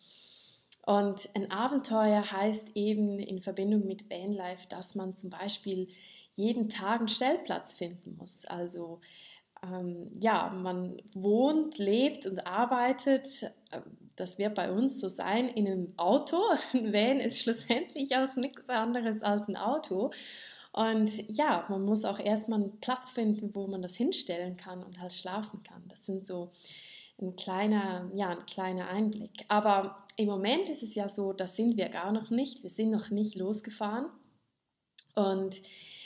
Und 0.85 1.29
ein 1.35 1.51
Abenteuer 1.51 2.29
heißt 2.33 2.71
eben 2.75 3.19
in 3.19 3.41
Verbindung 3.41 3.87
mit 3.87 4.11
Vanlife, 4.11 4.67
dass 4.69 4.95
man 4.95 5.17
zum 5.17 5.31
Beispiel 5.31 5.89
jeden 6.33 6.69
Tag 6.69 7.01
einen 7.01 7.09
Stellplatz 7.09 7.73
finden 7.73 8.17
muss. 8.17 8.45
Also 8.45 9.01
ähm, 9.63 10.11
ja, 10.21 10.51
man 10.51 11.01
wohnt, 11.15 11.79
lebt 11.79 12.27
und 12.27 12.47
arbeitet, 12.47 13.43
äh, 13.71 13.81
das 14.17 14.39
wird 14.39 14.55
bei 14.55 14.71
uns 14.71 15.01
so 15.01 15.09
sein, 15.09 15.49
in 15.49 15.67
einem 15.67 15.95
Auto. 15.97 16.39
Ein 16.73 16.93
Van 16.93 17.19
ist 17.19 17.41
schlussendlich 17.41 18.17
auch 18.17 18.35
nichts 18.37 18.69
anderes 18.69 19.23
als 19.23 19.49
ein 19.49 19.57
Auto. 19.57 20.11
Und 20.73 21.29
ja, 21.29 21.67
man 21.69 21.83
muss 21.83 22.05
auch 22.05 22.19
erstmal 22.19 22.61
einen 22.61 22.81
Platz 22.81 23.11
finden, 23.11 23.55
wo 23.55 23.67
man 23.67 23.83
das 23.83 23.95
hinstellen 23.95 24.57
kann 24.57 24.83
und 24.83 25.01
halt 25.01 25.13
schlafen 25.13 25.63
kann. 25.63 25.83
Das 25.89 26.07
sind 26.07 26.27
so 26.27 26.51
ein 27.21 27.37
kleiner, 27.37 28.11
ja, 28.15 28.31
ein 28.31 28.47
kleiner 28.47 28.89
Einblick. 28.89 29.45
Aber 29.49 30.07
im 30.17 30.29
Moment 30.29 30.69
ist 30.69 30.83
es 30.83 30.95
ja 30.95 31.09
so, 31.09 31.33
das 31.33 31.57
sind 31.57 31.77
wir 31.77 31.89
gar 31.89 32.11
noch 32.11 32.31
nicht. 32.31 32.63
Wir 32.63 32.71
sind 32.71 32.91
noch 32.91 33.11
nicht 33.11 33.35
losgefahren. 33.37 34.07
Und 35.15 35.61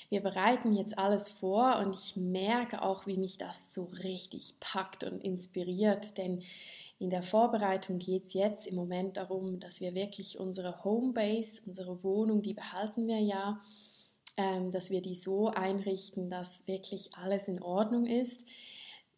wir 0.08 0.20
bereiten 0.20 0.75
jetzt 0.75 0.98
alles 0.98 1.28
vor 1.28 1.78
und 1.78 1.94
ich 1.94 2.16
merke 2.16 2.82
auch, 2.82 3.06
wie 3.06 3.16
mich 3.16 3.38
das 3.38 3.75
so 3.75 3.84
richtig 4.04 4.54
packt 4.60 5.04
und 5.04 5.18
inspiriert, 5.18 6.16
denn 6.18 6.42
in 6.98 7.10
der 7.10 7.22
Vorbereitung 7.22 7.98
geht 7.98 8.25
es 8.25 8.32
jetzt 8.32 8.66
im 8.66 8.76
Moment 8.76 9.18
darum, 9.18 9.60
dass 9.60 9.80
wir 9.80 9.94
wirklich 9.94 10.38
unsere 10.38 10.82
Homebase, 10.82 11.62
unsere 11.66 12.02
Wohnung, 12.02 12.40
die 12.40 12.54
behalten 12.54 13.06
wir 13.06 13.20
ja, 13.20 13.60
ähm, 14.38 14.70
dass 14.70 14.90
wir 14.90 15.02
die 15.02 15.14
so 15.14 15.48
einrichten, 15.48 16.30
dass 16.30 16.66
wirklich 16.66 17.14
alles 17.16 17.48
in 17.48 17.60
Ordnung 17.60 18.06
ist. 18.06 18.46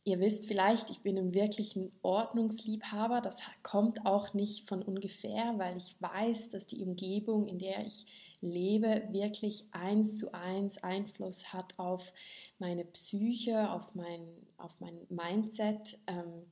Ihr 0.09 0.21
wisst 0.21 0.47
vielleicht, 0.47 0.89
ich 0.89 1.01
bin 1.01 1.19
ein 1.19 1.35
wirklich 1.35 1.77
ein 1.77 1.93
Ordnungsliebhaber. 2.01 3.21
Das 3.21 3.43
kommt 3.63 4.07
auch 4.07 4.33
nicht 4.33 4.67
von 4.67 4.83
ungefähr, 4.83 5.59
weil 5.59 5.77
ich 5.77 6.01
weiß, 6.01 6.49
dass 6.49 6.67
die 6.67 6.81
Umgebung, 6.81 7.47
in 7.47 7.59
der 7.59 7.87
ich 7.87 8.07
lebe, 8.41 9.07
wirklich 9.11 9.67
eins 9.73 10.17
zu 10.17 10.33
eins 10.33 10.83
Einfluss 10.83 11.53
hat 11.53 11.79
auf 11.79 12.15
meine 12.59 12.87
Psyche, 12.87 13.71
auf 13.71 13.95
mein, 13.95 14.27
auf 14.57 14.81
mein 14.81 14.99
Mindset. 15.11 15.99
Ähm, 16.07 16.51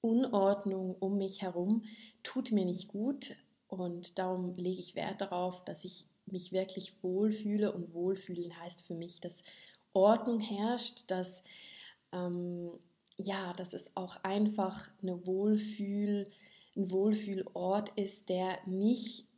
Unordnung 0.00 0.96
um 1.00 1.18
mich 1.18 1.42
herum 1.42 1.84
tut 2.22 2.50
mir 2.50 2.64
nicht 2.64 2.88
gut 2.88 3.36
und 3.68 4.18
darum 4.18 4.56
lege 4.56 4.80
ich 4.80 4.94
Wert 4.94 5.20
darauf, 5.20 5.62
dass 5.66 5.84
ich 5.84 6.06
mich 6.24 6.50
wirklich 6.50 6.94
wohlfühle 7.02 7.72
und 7.72 7.92
wohlfühlen 7.92 8.58
heißt 8.58 8.86
für 8.86 8.94
mich, 8.94 9.20
dass 9.20 9.44
Ordnung 9.92 10.40
herrscht, 10.40 11.10
dass 11.10 11.44
ähm, 12.14 12.70
ja, 13.18 13.52
dass 13.54 13.74
es 13.74 13.96
auch 13.96 14.22
einfach 14.22 14.90
eine 15.02 15.26
Wohlfühl, 15.26 16.30
ein 16.76 16.90
Wohlfühlort 16.90 17.90
ist, 17.96 18.28
der 18.28 18.58
nicht 18.66 19.28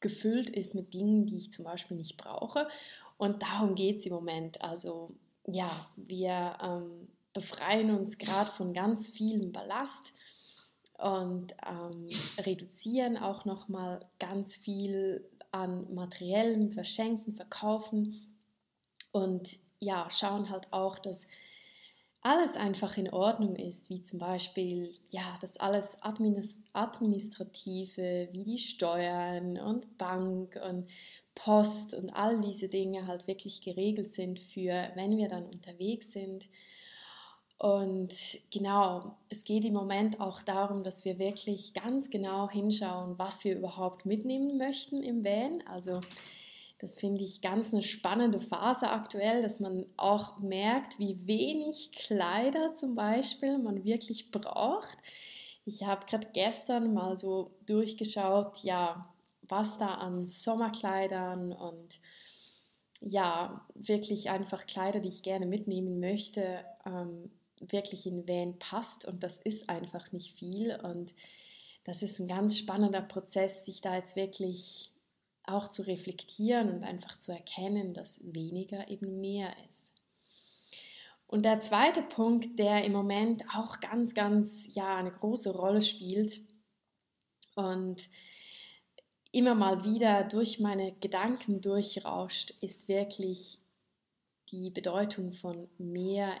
gefüllt 0.00 0.50
ist 0.50 0.74
mit 0.74 0.92
Dingen, 0.92 1.26
die 1.26 1.36
ich 1.36 1.52
zum 1.52 1.64
Beispiel 1.64 1.96
nicht 1.96 2.16
brauche. 2.16 2.68
Und 3.16 3.42
darum 3.42 3.74
geht 3.74 3.98
es 3.98 4.06
im 4.06 4.12
Moment. 4.12 4.60
Also 4.60 5.14
ja, 5.46 5.70
wir 5.96 6.56
ähm, 6.62 7.08
befreien 7.32 7.90
uns 7.96 8.18
gerade 8.18 8.50
von 8.50 8.72
ganz 8.72 9.08
vielem 9.08 9.52
Ballast 9.52 10.14
und 10.98 11.54
ähm, 11.66 12.06
reduzieren 12.40 13.16
auch 13.16 13.44
nochmal 13.44 14.04
ganz 14.18 14.56
viel 14.56 15.28
an 15.52 15.92
materiellem 15.94 16.70
Verschenken, 16.72 17.34
Verkaufen 17.34 18.16
und 19.12 19.58
ja, 19.80 20.08
schauen 20.10 20.50
halt 20.50 20.72
auch, 20.72 20.98
dass 20.98 21.26
alles 22.20 22.56
einfach 22.56 22.96
in 22.96 23.12
Ordnung 23.12 23.54
ist, 23.56 23.90
wie 23.90 24.02
zum 24.02 24.18
Beispiel, 24.18 24.90
ja, 25.10 25.36
dass 25.40 25.58
alles 25.58 25.98
Administrative, 26.02 28.28
wie 28.32 28.44
die 28.44 28.58
Steuern 28.58 29.56
und 29.58 29.98
Bank 29.98 30.58
und 30.68 30.88
Post 31.34 31.94
und 31.94 32.16
all 32.16 32.40
diese 32.40 32.68
Dinge 32.68 33.06
halt 33.06 33.28
wirklich 33.28 33.62
geregelt 33.62 34.12
sind 34.12 34.40
für, 34.40 34.90
wenn 34.96 35.16
wir 35.16 35.28
dann 35.28 35.46
unterwegs 35.46 36.10
sind. 36.12 36.48
Und 37.58 38.12
genau, 38.52 39.16
es 39.28 39.44
geht 39.44 39.64
im 39.64 39.74
Moment 39.74 40.20
auch 40.20 40.42
darum, 40.42 40.84
dass 40.84 41.04
wir 41.04 41.18
wirklich 41.18 41.74
ganz 41.74 42.10
genau 42.10 42.48
hinschauen, 42.48 43.18
was 43.18 43.44
wir 43.44 43.56
überhaupt 43.56 44.06
mitnehmen 44.06 44.58
möchten 44.58 45.02
im 45.02 45.24
Van. 45.24 45.62
Also 45.66 46.00
das 46.78 46.98
finde 46.98 47.24
ich 47.24 47.40
ganz 47.40 47.72
eine 47.72 47.82
spannende 47.82 48.38
Phase 48.38 48.88
aktuell, 48.90 49.42
dass 49.42 49.58
man 49.58 49.86
auch 49.96 50.38
merkt, 50.38 50.98
wie 50.98 51.26
wenig 51.26 51.90
Kleider 51.92 52.74
zum 52.76 52.94
Beispiel 52.94 53.58
man 53.58 53.84
wirklich 53.84 54.30
braucht. 54.30 54.96
Ich 55.64 55.82
habe 55.82 56.06
gerade 56.06 56.28
gestern 56.32 56.94
mal 56.94 57.16
so 57.16 57.50
durchgeschaut, 57.66 58.58
ja, 58.62 59.02
was 59.42 59.78
da 59.78 59.94
an 59.94 60.26
Sommerkleidern 60.26 61.52
und 61.52 62.00
ja, 63.00 63.66
wirklich 63.74 64.30
einfach 64.30 64.66
Kleider, 64.66 65.00
die 65.00 65.08
ich 65.08 65.22
gerne 65.22 65.46
mitnehmen 65.46 65.98
möchte, 66.00 66.64
ähm, 66.86 67.30
wirklich 67.60 68.06
in 68.06 68.26
Van 68.28 68.58
passt. 68.58 69.04
Und 69.04 69.22
das 69.22 69.36
ist 69.36 69.68
einfach 69.68 70.12
nicht 70.12 70.38
viel. 70.38 70.78
Und 70.82 71.12
das 71.84 72.02
ist 72.02 72.18
ein 72.20 72.28
ganz 72.28 72.58
spannender 72.58 73.02
Prozess, 73.02 73.64
sich 73.64 73.80
da 73.80 73.96
jetzt 73.96 74.16
wirklich 74.16 74.92
auch 75.48 75.68
zu 75.68 75.82
reflektieren 75.82 76.70
und 76.70 76.84
einfach 76.84 77.18
zu 77.18 77.32
erkennen, 77.32 77.94
dass 77.94 78.20
weniger 78.32 78.88
eben 78.88 79.20
mehr 79.20 79.52
ist. 79.68 79.92
Und 81.26 81.44
der 81.44 81.60
zweite 81.60 82.02
Punkt, 82.02 82.58
der 82.58 82.84
im 82.84 82.92
Moment 82.92 83.44
auch 83.54 83.80
ganz, 83.80 84.14
ganz, 84.14 84.74
ja, 84.74 84.96
eine 84.96 85.12
große 85.12 85.54
Rolle 85.54 85.82
spielt 85.82 86.40
und 87.54 88.08
immer 89.30 89.54
mal 89.54 89.84
wieder 89.84 90.24
durch 90.24 90.58
meine 90.58 90.92
Gedanken 91.00 91.60
durchrauscht, 91.60 92.54
ist 92.62 92.88
wirklich 92.88 93.58
die 94.50 94.70
Bedeutung 94.70 95.34
von 95.34 95.68
Meer 95.76 96.32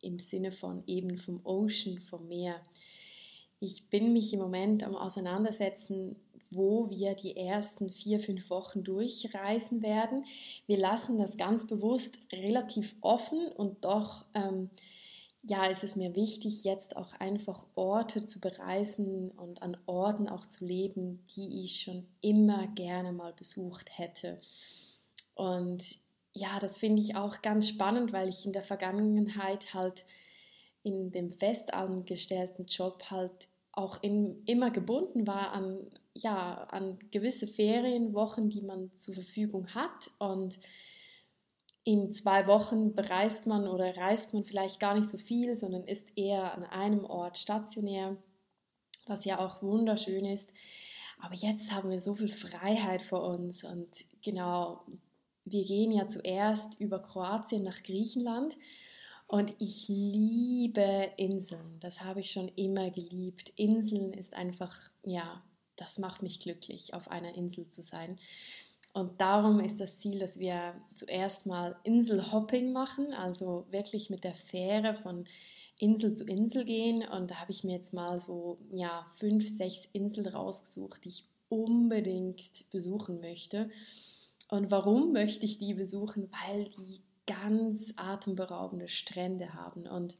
im 0.00 0.20
Sinne 0.20 0.52
von 0.52 0.84
eben 0.86 1.18
vom 1.18 1.44
Ocean, 1.44 2.00
vom 2.00 2.28
Meer. 2.28 2.62
Ich 3.58 3.90
bin 3.90 4.12
mich 4.12 4.32
im 4.32 4.38
Moment 4.38 4.84
am 4.84 4.94
Auseinandersetzen 4.94 6.14
wo 6.50 6.88
wir 6.90 7.14
die 7.14 7.36
ersten 7.36 7.90
vier, 7.90 8.20
fünf 8.20 8.50
Wochen 8.50 8.84
durchreisen 8.84 9.82
werden. 9.82 10.24
Wir 10.66 10.78
lassen 10.78 11.18
das 11.18 11.36
ganz 11.36 11.66
bewusst 11.66 12.18
relativ 12.32 12.96
offen 13.00 13.48
und 13.56 13.84
doch 13.84 14.24
ähm, 14.34 14.70
ja, 15.42 15.66
ist 15.66 15.84
es 15.84 15.96
mir 15.96 16.14
wichtig, 16.14 16.64
jetzt 16.64 16.96
auch 16.96 17.12
einfach 17.20 17.66
Orte 17.74 18.26
zu 18.26 18.40
bereisen 18.40 19.30
und 19.30 19.62
an 19.62 19.76
Orten 19.86 20.28
auch 20.28 20.46
zu 20.46 20.64
leben, 20.64 21.24
die 21.36 21.64
ich 21.64 21.80
schon 21.80 22.06
immer 22.20 22.66
gerne 22.68 23.12
mal 23.12 23.32
besucht 23.32 23.98
hätte. 23.98 24.40
Und 25.34 25.82
ja, 26.34 26.58
das 26.60 26.78
finde 26.78 27.00
ich 27.00 27.16
auch 27.16 27.40
ganz 27.40 27.68
spannend, 27.68 28.12
weil 28.12 28.28
ich 28.28 28.44
in 28.44 28.52
der 28.52 28.62
Vergangenheit 28.62 29.72
halt 29.74 30.04
in 30.82 31.10
dem 31.10 31.30
festangestellten 31.30 32.66
Job 32.66 33.04
halt 33.10 33.48
auch 33.72 34.02
in, 34.02 34.42
immer 34.44 34.70
gebunden 34.70 35.26
war 35.26 35.52
an, 35.52 35.78
ja, 36.22 36.64
an 36.70 36.98
gewisse 37.10 37.46
Ferienwochen, 37.46 38.48
die 38.48 38.62
man 38.62 38.92
zur 38.94 39.14
Verfügung 39.14 39.68
hat. 39.74 40.10
Und 40.18 40.58
in 41.84 42.12
zwei 42.12 42.46
Wochen 42.46 42.94
bereist 42.94 43.46
man 43.46 43.66
oder 43.66 43.96
reist 43.96 44.34
man 44.34 44.44
vielleicht 44.44 44.80
gar 44.80 44.94
nicht 44.94 45.08
so 45.08 45.18
viel, 45.18 45.56
sondern 45.56 45.84
ist 45.84 46.08
eher 46.16 46.54
an 46.54 46.64
einem 46.64 47.04
Ort 47.04 47.38
stationär, 47.38 48.16
was 49.06 49.24
ja 49.24 49.38
auch 49.38 49.62
wunderschön 49.62 50.24
ist. 50.24 50.52
Aber 51.18 51.34
jetzt 51.34 51.72
haben 51.72 51.90
wir 51.90 52.00
so 52.00 52.14
viel 52.14 52.28
Freiheit 52.28 53.02
vor 53.02 53.24
uns 53.24 53.64
und 53.64 53.88
genau, 54.22 54.84
wir 55.44 55.64
gehen 55.64 55.90
ja 55.90 56.08
zuerst 56.08 56.78
über 56.78 57.00
Kroatien 57.00 57.64
nach 57.64 57.82
Griechenland 57.82 58.56
und 59.26 59.54
ich 59.58 59.88
liebe 59.88 61.10
Inseln. 61.16 61.80
Das 61.80 62.02
habe 62.02 62.20
ich 62.20 62.30
schon 62.30 62.48
immer 62.48 62.90
geliebt. 62.90 63.52
Inseln 63.56 64.12
ist 64.12 64.34
einfach, 64.34 64.74
ja, 65.04 65.42
das 65.78 65.98
macht 65.98 66.22
mich 66.22 66.40
glücklich, 66.40 66.92
auf 66.92 67.10
einer 67.10 67.34
Insel 67.34 67.68
zu 67.68 67.82
sein. 67.82 68.18
Und 68.92 69.20
darum 69.20 69.60
ist 69.60 69.80
das 69.80 69.98
Ziel, 69.98 70.18
dass 70.18 70.38
wir 70.38 70.74
zuerst 70.92 71.46
mal 71.46 71.76
Inselhopping 71.84 72.72
machen, 72.72 73.12
also 73.12 73.66
wirklich 73.70 74.10
mit 74.10 74.24
der 74.24 74.34
Fähre 74.34 74.94
von 74.94 75.24
Insel 75.78 76.14
zu 76.14 76.24
Insel 76.24 76.64
gehen. 76.64 77.06
Und 77.06 77.30
da 77.30 77.36
habe 77.36 77.52
ich 77.52 77.64
mir 77.64 77.72
jetzt 77.74 77.94
mal 77.94 78.18
so 78.18 78.58
ja, 78.72 79.06
fünf, 79.14 79.48
sechs 79.48 79.88
Inseln 79.92 80.26
rausgesucht, 80.26 81.04
die 81.04 81.08
ich 81.08 81.24
unbedingt 81.48 82.68
besuchen 82.70 83.20
möchte. 83.20 83.70
Und 84.50 84.70
warum 84.70 85.12
möchte 85.12 85.44
ich 85.44 85.58
die 85.58 85.74
besuchen? 85.74 86.30
Weil 86.46 86.64
die 86.64 87.02
ganz 87.26 87.92
atemberaubende 87.96 88.88
Strände 88.88 89.54
haben. 89.54 89.86
Und 89.86 90.16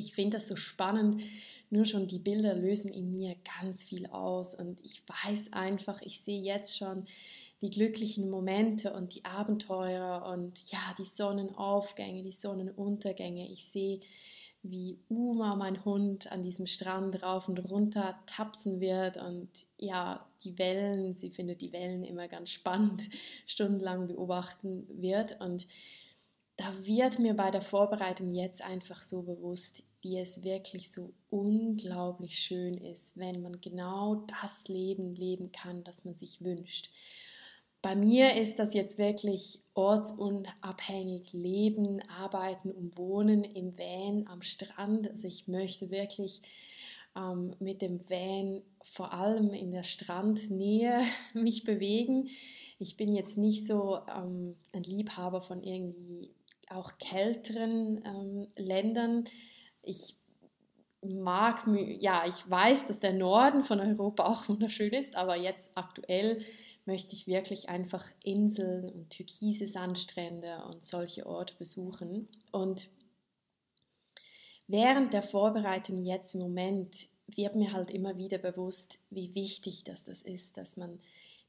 ich 0.00 0.12
finde 0.12 0.38
das 0.38 0.48
so 0.48 0.56
spannend. 0.56 1.22
Nur 1.70 1.84
schon 1.84 2.08
die 2.08 2.18
Bilder 2.18 2.54
lösen 2.54 2.92
in 2.92 3.12
mir 3.12 3.36
ganz 3.60 3.84
viel 3.84 4.06
aus. 4.06 4.54
Und 4.54 4.80
ich 4.82 5.02
weiß 5.06 5.52
einfach, 5.52 6.02
ich 6.02 6.20
sehe 6.20 6.40
jetzt 6.40 6.76
schon 6.76 7.06
die 7.62 7.70
glücklichen 7.70 8.30
Momente 8.30 8.92
und 8.92 9.14
die 9.14 9.24
Abenteuer 9.24 10.24
und 10.34 10.70
ja, 10.70 10.80
die 10.98 11.04
Sonnenaufgänge, 11.04 12.22
die 12.22 12.32
Sonnenuntergänge. 12.32 13.48
Ich 13.50 13.66
sehe, 13.66 14.00
wie 14.62 14.98
Uma, 15.08 15.56
mein 15.56 15.84
Hund, 15.84 16.30
an 16.32 16.42
diesem 16.42 16.66
Strand 16.66 17.22
rauf 17.22 17.48
und 17.48 17.58
runter 17.70 18.18
tapsen 18.26 18.80
wird 18.80 19.16
und 19.16 19.48
ja, 19.78 20.18
die 20.44 20.58
Wellen, 20.58 21.14
sie 21.16 21.30
findet 21.30 21.60
die 21.60 21.72
Wellen 21.72 22.04
immer 22.04 22.28
ganz 22.28 22.50
spannend, 22.50 23.08
stundenlang 23.46 24.06
beobachten 24.06 24.86
wird 24.88 25.40
und 25.40 25.66
da 26.56 26.74
wird 26.84 27.18
mir 27.18 27.34
bei 27.34 27.50
der 27.50 27.62
Vorbereitung 27.62 28.32
jetzt 28.32 28.62
einfach 28.62 29.00
so 29.00 29.22
bewusst, 29.22 29.84
wie 30.02 30.18
es 30.18 30.42
wirklich 30.42 30.90
so 30.90 31.12
unglaublich 31.28 32.38
schön 32.38 32.78
ist, 32.78 33.18
wenn 33.18 33.42
man 33.42 33.60
genau 33.60 34.26
das 34.40 34.68
Leben 34.68 35.14
leben 35.14 35.52
kann, 35.52 35.84
das 35.84 36.04
man 36.04 36.14
sich 36.14 36.42
wünscht. 36.42 36.90
Bei 37.82 37.96
mir 37.96 38.34
ist 38.34 38.58
das 38.58 38.74
jetzt 38.74 38.98
wirklich 38.98 39.60
ortsunabhängig 39.72 41.32
leben, 41.32 42.02
arbeiten 42.08 42.70
und 42.70 42.98
wohnen 42.98 43.42
im 43.42 43.78
Van 43.78 44.26
am 44.26 44.42
Strand. 44.42 45.08
Also 45.08 45.26
ich 45.26 45.48
möchte 45.48 45.90
wirklich 45.90 46.42
ähm, 47.16 47.54
mit 47.58 47.80
dem 47.80 48.00
Van 48.08 48.62
vor 48.82 49.14
allem 49.14 49.54
in 49.54 49.70
der 49.70 49.82
Strandnähe 49.82 51.04
mich 51.34 51.64
bewegen. 51.64 52.28
Ich 52.78 52.96
bin 52.96 53.14
jetzt 53.14 53.38
nicht 53.38 53.66
so 53.66 53.98
ähm, 54.14 54.56
ein 54.72 54.82
Liebhaber 54.82 55.40
von 55.40 55.62
irgendwie 55.62 56.30
auch 56.68 56.98
kälteren 56.98 58.02
ähm, 58.04 58.46
Ländern. 58.56 59.24
Ich 59.82 60.14
mag, 61.02 61.66
ja, 62.00 62.24
ich 62.26 62.48
weiß, 62.48 62.86
dass 62.86 63.00
der 63.00 63.12
Norden 63.12 63.62
von 63.62 63.80
Europa 63.80 64.24
auch 64.24 64.48
wunderschön 64.48 64.92
ist, 64.92 65.16
aber 65.16 65.36
jetzt 65.36 65.76
aktuell 65.76 66.44
möchte 66.84 67.14
ich 67.14 67.26
wirklich 67.26 67.68
einfach 67.68 68.10
Inseln 68.22 68.90
und 68.90 69.10
türkise 69.10 69.66
Sandstrände 69.66 70.64
und 70.66 70.84
solche 70.84 71.26
Orte 71.26 71.54
besuchen. 71.56 72.28
Und 72.52 72.88
während 74.66 75.12
der 75.12 75.22
Vorbereitung 75.22 76.02
jetzt 76.04 76.34
im 76.34 76.40
Moment 76.40 77.08
wird 77.26 77.54
mir 77.54 77.72
halt 77.72 77.90
immer 77.90 78.16
wieder 78.16 78.38
bewusst, 78.38 79.00
wie 79.10 79.34
wichtig 79.34 79.84
das, 79.84 80.04
das 80.04 80.22
ist, 80.22 80.56
dass 80.56 80.76
man 80.76 81.00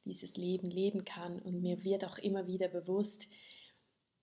dieses 0.05 0.37
Leben 0.37 0.69
leben 0.69 1.05
kann. 1.05 1.39
Und 1.39 1.61
mir 1.61 1.83
wird 1.83 2.05
auch 2.05 2.17
immer 2.17 2.47
wieder 2.47 2.67
bewusst, 2.67 3.27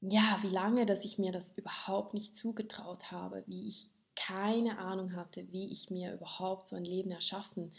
ja, 0.00 0.38
wie 0.43 0.49
lange, 0.49 0.87
dass 0.87 1.05
ich 1.05 1.19
mir 1.19 1.33
das 1.33 1.50
überhaupt 1.57 2.15
nicht 2.15 2.37
zugetraut 2.37 3.11
habe, 3.11 3.43
wie 3.47 3.67
ich 3.67 3.91
keine 4.29 4.79
Ahnung 4.79 5.17
hatte, 5.17 5.51
wie 5.53 5.71
ich 5.71 5.91
mir 5.91 6.13
überhaupt 6.13 6.69
so 6.69 6.77
ein 6.77 6.85
Leben 6.85 7.11
erschaffen 7.11 7.71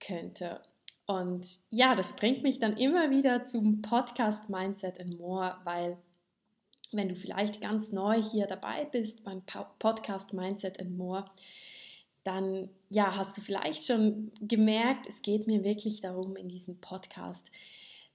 könnte. 0.00 0.60
Und 1.06 1.46
ja, 1.70 1.94
das 1.94 2.16
bringt 2.16 2.42
mich 2.42 2.58
dann 2.58 2.76
immer 2.76 3.10
wieder 3.10 3.44
zum 3.44 3.82
Podcast 3.82 4.48
Mindset 4.48 4.98
and 5.00 5.18
More, 5.18 5.56
weil 5.64 5.98
wenn 6.92 7.08
du 7.08 7.16
vielleicht 7.16 7.60
ganz 7.60 7.92
neu 7.92 8.22
hier 8.22 8.46
dabei 8.46 8.84
bist 8.86 9.24
beim 9.24 9.42
Podcast 9.78 10.32
Mindset 10.32 10.80
and 10.80 10.96
More, 10.96 11.24
dann 12.24 12.70
ja, 12.88 13.16
hast 13.16 13.36
du 13.36 13.40
vielleicht 13.40 13.84
schon 13.84 14.30
gemerkt, 14.40 15.06
es 15.08 15.22
geht 15.22 15.46
mir 15.46 15.64
wirklich 15.64 16.00
darum, 16.00 16.36
in 16.36 16.48
diesem 16.48 16.80
Podcast 16.80 17.50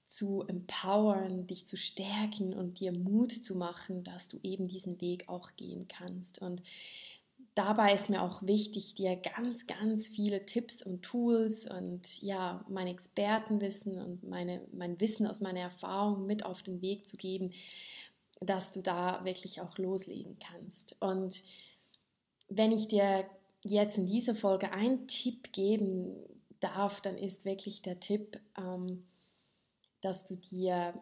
zu 0.06 0.46
empowern, 0.48 1.46
dich 1.48 1.68
zu 1.68 1.76
stärken 1.76 2.54
und 2.54 2.80
dir 2.80 2.94
Mut 2.94 3.32
zu 3.32 3.56
machen, 3.56 4.06
dass 4.06 4.30
du 4.30 4.40
eben 4.42 4.70
diesen 4.70 5.02
Weg 5.02 5.28
auch 5.28 5.52
gehen 5.58 5.88
kannst. 5.90 6.42
Und 6.42 6.64
dabei 7.58 7.94
ist 7.94 8.10
mir 8.10 8.22
auch 8.22 8.44
wichtig, 8.44 8.94
dir 8.96 9.16
ganz, 9.16 9.66
ganz 9.66 10.08
viele 10.08 10.46
Tipps 10.46 10.84
und 10.84 11.02
Tools 11.02 11.70
und 11.70 12.22
ja, 12.22 12.64
mein 12.70 12.88
Expertenwissen 12.88 14.00
und 14.00 14.24
meine, 14.24 14.62
mein 14.72 15.00
Wissen 15.00 15.26
aus 15.26 15.40
meiner 15.40 15.62
Erfahrung 15.62 16.28
mit 16.28 16.46
auf 16.46 16.62
den 16.62 16.82
Weg 16.82 17.08
zu 17.08 17.18
geben, 17.18 17.52
dass 18.42 18.72
du 18.72 18.82
da 18.82 19.26
wirklich 19.26 19.60
auch 19.62 19.78
loslegen 19.80 20.38
kannst. 20.40 20.96
Und 21.02 21.44
wenn 22.48 22.72
ich 22.72 22.88
dir 22.88 23.26
jetzt 23.64 23.98
in 23.98 24.06
dieser 24.06 24.36
Folge 24.36 24.72
einen 24.72 25.08
Tipp 25.08 25.52
geben 25.52 26.16
darf, 26.60 27.02
dann 27.02 27.18
ist 27.18 27.46
wirklich 27.46 27.82
der 27.82 28.00
Tipp, 28.00 28.40
ähm, 28.58 29.04
dass 30.02 30.26
du 30.26 30.36
dir 30.36 30.94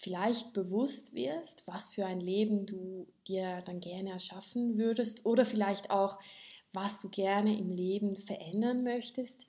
vielleicht 0.00 0.54
bewusst 0.54 1.14
wirst, 1.14 1.62
was 1.66 1.90
für 1.90 2.06
ein 2.06 2.20
Leben 2.20 2.64
du 2.64 3.06
dir 3.28 3.60
dann 3.66 3.80
gerne 3.80 4.10
erschaffen 4.10 4.78
würdest 4.78 5.26
oder 5.26 5.44
vielleicht 5.44 5.90
auch, 5.90 6.18
was 6.72 7.02
du 7.02 7.10
gerne 7.10 7.58
im 7.58 7.70
Leben 7.70 8.16
verändern 8.16 8.82
möchtest. 8.82 9.46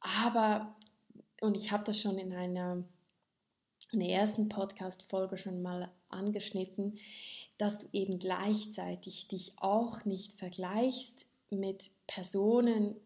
Aber, 0.00 0.76
und 1.40 1.56
ich 1.56 1.72
habe 1.72 1.84
das 1.84 2.00
schon 2.00 2.18
in 2.18 2.34
einer 2.34 2.84
in 3.92 4.00
der 4.00 4.10
ersten 4.10 4.48
Podcast-Folge 4.48 5.38
schon 5.38 5.62
mal 5.62 5.90
angeschnitten, 6.08 6.98
dass 7.56 7.78
du 7.78 7.86
eben 7.92 8.18
gleichzeitig 8.18 9.28
dich 9.28 9.52
auch 9.58 10.04
nicht 10.04 10.34
vergleichst 10.34 11.28
mit 11.50 11.92
Personen, 12.06 12.96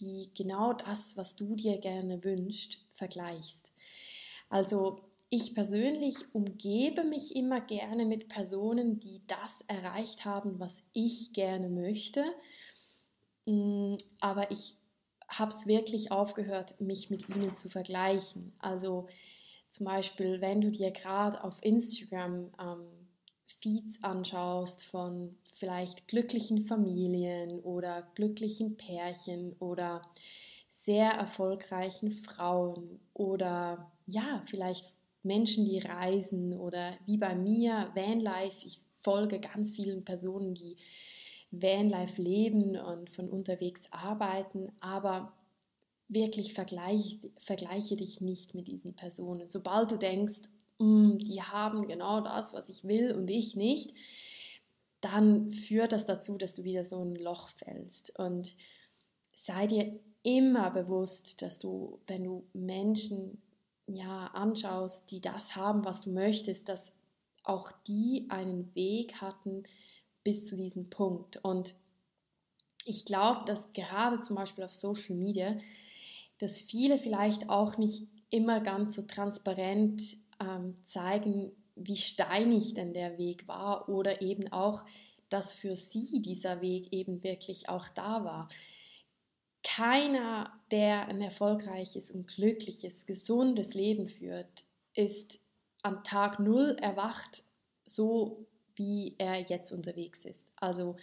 die 0.00 0.30
genau 0.34 0.72
das, 0.72 1.16
was 1.16 1.34
du 1.34 1.56
dir 1.56 1.78
gerne 1.78 2.22
wünschst, 2.22 2.78
vergleichst. 2.94 3.72
Also 4.48 5.07
ich 5.30 5.54
persönlich 5.54 6.34
umgebe 6.34 7.04
mich 7.04 7.36
immer 7.36 7.60
gerne 7.60 8.06
mit 8.06 8.28
Personen, 8.28 8.98
die 8.98 9.20
das 9.26 9.62
erreicht 9.62 10.24
haben, 10.24 10.58
was 10.58 10.84
ich 10.92 11.32
gerne 11.32 11.68
möchte. 11.68 12.24
Mm, 13.46 13.96
aber 14.20 14.50
ich 14.50 14.76
habe 15.28 15.52
es 15.52 15.66
wirklich 15.66 16.10
aufgehört, 16.10 16.80
mich 16.80 17.10
mit 17.10 17.28
ihnen 17.28 17.54
zu 17.56 17.68
vergleichen. 17.68 18.54
Also 18.58 19.06
zum 19.68 19.84
Beispiel, 19.84 20.40
wenn 20.40 20.62
du 20.62 20.70
dir 20.70 20.90
gerade 20.90 21.44
auf 21.44 21.62
Instagram 21.62 22.50
ähm, 22.58 23.08
Feeds 23.46 24.02
anschaust 24.02 24.84
von 24.84 25.36
vielleicht 25.54 26.08
glücklichen 26.08 26.64
Familien 26.64 27.60
oder 27.60 28.10
glücklichen 28.14 28.76
Pärchen 28.76 29.54
oder 29.58 30.00
sehr 30.70 31.10
erfolgreichen 31.10 32.10
Frauen 32.12 33.00
oder 33.12 33.90
ja, 34.06 34.42
vielleicht 34.46 34.97
Menschen, 35.22 35.64
die 35.64 35.78
reisen 35.78 36.54
oder 36.54 36.94
wie 37.06 37.16
bei 37.16 37.34
mir 37.34 37.90
Vanlife. 37.94 38.64
Ich 38.64 38.80
folge 39.00 39.40
ganz 39.40 39.72
vielen 39.72 40.04
Personen, 40.04 40.54
die 40.54 40.76
Vanlife 41.50 42.20
leben 42.20 42.76
und 42.78 43.10
von 43.10 43.28
unterwegs 43.28 43.88
arbeiten, 43.90 44.70
aber 44.80 45.32
wirklich 46.08 46.54
vergleiche, 46.54 47.18
vergleiche 47.38 47.96
dich 47.96 48.20
nicht 48.20 48.54
mit 48.54 48.68
diesen 48.68 48.94
Personen. 48.94 49.48
Sobald 49.48 49.90
du 49.90 49.96
denkst, 49.96 50.42
mm, 50.78 51.18
die 51.18 51.42
haben 51.42 51.86
genau 51.86 52.20
das, 52.20 52.54
was 52.54 52.68
ich 52.68 52.84
will 52.84 53.12
und 53.12 53.28
ich 53.28 53.56
nicht, 53.56 53.94
dann 55.00 55.50
führt 55.52 55.92
das 55.92 56.06
dazu, 56.06 56.38
dass 56.38 56.54
du 56.56 56.64
wieder 56.64 56.84
so 56.84 57.02
ein 57.02 57.14
Loch 57.16 57.48
fällst. 57.50 58.18
Und 58.18 58.56
sei 59.32 59.66
dir 59.66 60.00
immer 60.22 60.70
bewusst, 60.70 61.42
dass 61.42 61.58
du, 61.58 62.00
wenn 62.06 62.24
du 62.24 62.44
Menschen 62.52 63.40
ja, 63.88 64.26
anschaust, 64.28 65.10
die 65.10 65.20
das 65.20 65.56
haben, 65.56 65.84
was 65.84 66.02
du 66.02 66.10
möchtest, 66.10 66.68
dass 66.68 66.92
auch 67.42 67.72
die 67.86 68.26
einen 68.28 68.74
Weg 68.74 69.20
hatten 69.20 69.64
bis 70.22 70.44
zu 70.44 70.56
diesem 70.56 70.90
Punkt. 70.90 71.38
Und 71.42 71.74
ich 72.84 73.04
glaube, 73.04 73.44
dass 73.46 73.72
gerade 73.72 74.20
zum 74.20 74.36
Beispiel 74.36 74.64
auf 74.64 74.74
Social 74.74 75.16
Media, 75.16 75.56
dass 76.38 76.60
viele 76.60 76.98
vielleicht 76.98 77.48
auch 77.48 77.78
nicht 77.78 78.06
immer 78.30 78.60
ganz 78.60 78.94
so 78.94 79.02
transparent 79.02 80.16
ähm, 80.40 80.76
zeigen, 80.84 81.52
wie 81.74 81.96
steinig 81.96 82.74
denn 82.74 82.92
der 82.92 83.18
Weg 83.18 83.48
war 83.48 83.88
oder 83.88 84.20
eben 84.20 84.52
auch, 84.52 84.84
dass 85.28 85.52
für 85.52 85.76
sie 85.76 86.20
dieser 86.20 86.60
Weg 86.60 86.92
eben 86.92 87.22
wirklich 87.22 87.68
auch 87.68 87.88
da 87.88 88.24
war 88.24 88.48
keiner, 89.64 90.52
der 90.70 91.08
ein 91.08 91.20
erfolgreiches 91.20 92.10
und 92.10 92.26
glückliches, 92.26 93.06
gesundes 93.06 93.74
Leben 93.74 94.08
führt, 94.08 94.64
ist 94.94 95.40
am 95.82 96.02
Tag 96.04 96.38
Null 96.38 96.76
erwacht, 96.80 97.42
so 97.84 98.46
wie 98.74 99.14
er 99.18 99.40
jetzt 99.40 99.72
unterwegs 99.72 100.24
ist. 100.24 100.46
Also 100.56 100.96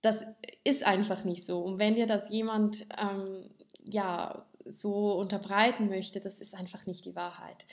das 0.00 0.24
ist 0.64 0.84
einfach 0.84 1.24
nicht 1.24 1.44
so. 1.44 1.60
Und 1.60 1.78
wenn 1.78 1.94
dir 1.94 2.06
das 2.06 2.30
jemand 2.30 2.86
ähm, 2.98 3.50
ja 3.88 4.46
so 4.64 5.14
unterbreiten 5.14 5.88
möchte, 5.88 6.20
das 6.20 6.40
ist 6.40 6.54
einfach 6.54 6.86
nicht 6.86 7.04
die 7.04 7.16
Wahrheit. 7.16 7.66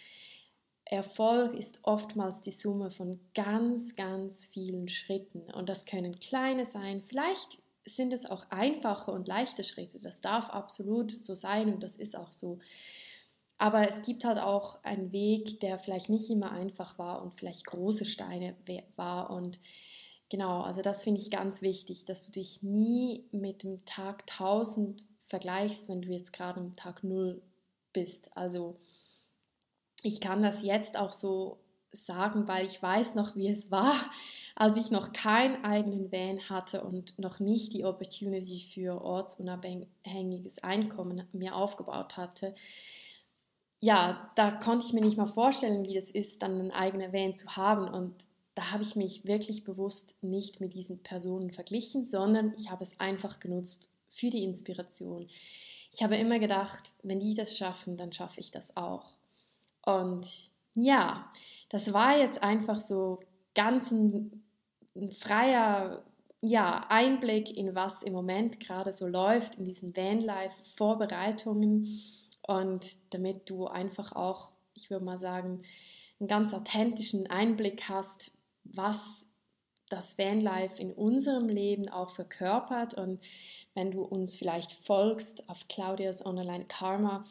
Erfolg 0.85 1.53
ist 1.53 1.79
oftmals 1.83 2.41
die 2.41 2.51
Summe 2.51 2.91
von 2.91 3.19
ganz, 3.33 3.95
ganz 3.95 4.45
vielen 4.45 4.87
Schritten. 4.87 5.51
Und 5.51 5.69
das 5.69 5.85
können 5.85 6.19
kleine 6.19 6.65
sein. 6.65 7.01
Vielleicht 7.01 7.59
sind 7.87 8.13
es 8.13 8.25
auch 8.25 8.45
einfache 8.49 9.11
und 9.11 9.27
leichte 9.27 9.63
Schritte. 9.63 9.99
Das 9.99 10.21
darf 10.21 10.49
absolut 10.49 11.11
so 11.11 11.35
sein 11.35 11.73
und 11.73 11.83
das 11.83 11.95
ist 11.95 12.17
auch 12.17 12.31
so. 12.31 12.59
Aber 13.57 13.87
es 13.89 14.01
gibt 14.03 14.23
halt 14.23 14.37
auch 14.37 14.83
einen 14.83 15.11
Weg, 15.11 15.59
der 15.61 15.79
vielleicht 15.79 16.09
nicht 16.09 16.29
immer 16.29 16.51
einfach 16.51 16.99
war 16.99 17.23
und 17.23 17.33
vielleicht 17.33 17.65
große 17.65 18.05
Steine 18.05 18.55
war. 18.95 19.31
Und 19.31 19.59
genau, 20.29 20.61
also 20.61 20.81
das 20.81 21.03
finde 21.03 21.21
ich 21.21 21.31
ganz 21.31 21.61
wichtig, 21.61 22.05
dass 22.05 22.27
du 22.27 22.33
dich 22.33 22.61
nie 22.61 23.25
mit 23.31 23.63
dem 23.63 23.83
Tag 23.85 24.23
1000 24.29 25.03
vergleichst, 25.25 25.89
wenn 25.89 26.01
du 26.01 26.09
jetzt 26.09 26.33
gerade 26.33 26.59
am 26.59 26.75
Tag 26.75 27.03
0 27.03 27.41
bist. 27.93 28.35
Also 28.37 28.77
ich 30.03 30.21
kann 30.21 30.43
das 30.43 30.61
jetzt 30.61 30.97
auch 30.97 31.11
so 31.11 31.57
sagen, 31.91 32.47
weil 32.47 32.65
ich 32.65 32.81
weiß 32.81 33.15
noch, 33.15 33.35
wie 33.35 33.49
es 33.49 33.71
war, 33.71 33.93
als 34.55 34.77
ich 34.77 34.91
noch 34.91 35.13
keinen 35.13 35.63
eigenen 35.63 36.11
Van 36.11 36.49
hatte 36.49 36.83
und 36.83 37.17
noch 37.19 37.39
nicht 37.39 37.73
die 37.73 37.85
Opportunity 37.85 38.59
für 38.59 39.01
ortsunabhängiges 39.01 40.63
Einkommen 40.63 41.27
mir 41.31 41.55
aufgebaut 41.55 42.17
hatte. 42.17 42.55
Ja, 43.79 44.31
da 44.35 44.51
konnte 44.51 44.85
ich 44.85 44.93
mir 44.93 45.01
nicht 45.01 45.17
mal 45.17 45.27
vorstellen, 45.27 45.83
wie 45.83 45.93
das 45.93 46.09
ist, 46.09 46.41
dann 46.41 46.59
einen 46.59 46.71
eigenen 46.71 47.13
Van 47.13 47.37
zu 47.37 47.55
haben. 47.55 47.87
Und 47.87 48.15
da 48.55 48.71
habe 48.71 48.81
ich 48.81 48.95
mich 48.95 49.25
wirklich 49.25 49.63
bewusst 49.63 50.15
nicht 50.21 50.59
mit 50.59 50.73
diesen 50.73 51.03
Personen 51.03 51.51
verglichen, 51.51 52.07
sondern 52.07 52.53
ich 52.57 52.71
habe 52.71 52.83
es 52.83 52.99
einfach 52.99 53.39
genutzt 53.39 53.91
für 54.09 54.31
die 54.31 54.43
Inspiration. 54.43 55.29
Ich 55.93 56.01
habe 56.01 56.17
immer 56.17 56.39
gedacht, 56.39 56.93
wenn 57.03 57.19
die 57.19 57.35
das 57.35 57.57
schaffen, 57.57 57.97
dann 57.97 58.11
schaffe 58.11 58.39
ich 58.39 58.49
das 58.49 58.75
auch. 58.75 59.11
Und 59.85 60.27
ja, 60.73 61.31
das 61.69 61.93
war 61.93 62.17
jetzt 62.17 62.43
einfach 62.43 62.79
so 62.79 63.19
ganz 63.55 63.91
ein, 63.91 64.43
ein 64.95 65.11
freier 65.11 66.03
ja, 66.41 66.85
Einblick 66.89 67.55
in 67.55 67.75
was 67.75 68.03
im 68.03 68.13
Moment 68.13 68.59
gerade 68.59 68.93
so 68.93 69.07
läuft 69.07 69.55
in 69.55 69.65
diesen 69.65 69.95
Vanlife-Vorbereitungen. 69.95 71.87
Und 72.47 73.13
damit 73.13 73.49
du 73.49 73.65
einfach 73.67 74.13
auch, 74.13 74.53
ich 74.73 74.89
würde 74.89 75.03
mal 75.03 75.19
sagen, 75.19 75.63
einen 76.19 76.27
ganz 76.27 76.53
authentischen 76.53 77.27
Einblick 77.29 77.89
hast, 77.89 78.31
was 78.63 79.27
das 79.89 80.17
Vanlife 80.17 80.81
in 80.81 80.91
unserem 80.91 81.47
Leben 81.47 81.89
auch 81.89 82.09
verkörpert. 82.09 82.93
Und 82.93 83.19
wenn 83.73 83.91
du 83.91 84.03
uns 84.03 84.35
vielleicht 84.35 84.71
folgst 84.71 85.47
auf 85.49 85.67
Claudias 85.67 86.25
Online 86.25 86.65
Karma 86.65 87.23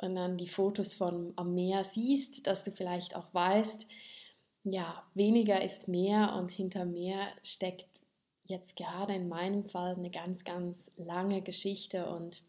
und 0.00 0.14
dann 0.14 0.36
die 0.36 0.48
Fotos 0.48 0.94
von 0.94 1.32
am 1.36 1.54
Meer 1.54 1.84
siehst, 1.84 2.46
dass 2.46 2.64
du 2.64 2.70
vielleicht 2.70 3.16
auch 3.16 3.32
weißt, 3.32 3.86
ja, 4.64 5.02
weniger 5.14 5.62
ist 5.62 5.88
mehr 5.88 6.34
und 6.36 6.50
hinter 6.50 6.84
mehr 6.84 7.28
steckt 7.42 7.86
jetzt 8.46 8.76
gerade 8.76 9.14
in 9.14 9.28
meinem 9.28 9.64
Fall 9.64 9.94
eine 9.94 10.10
ganz, 10.10 10.44
ganz 10.44 10.90
lange 10.96 11.42
Geschichte. 11.42 12.08
Und 12.08 12.42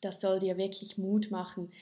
das 0.00 0.20
soll 0.20 0.40
dir 0.40 0.56
wirklich 0.56 0.98
Mut 0.98 1.30
machen, 1.30 1.72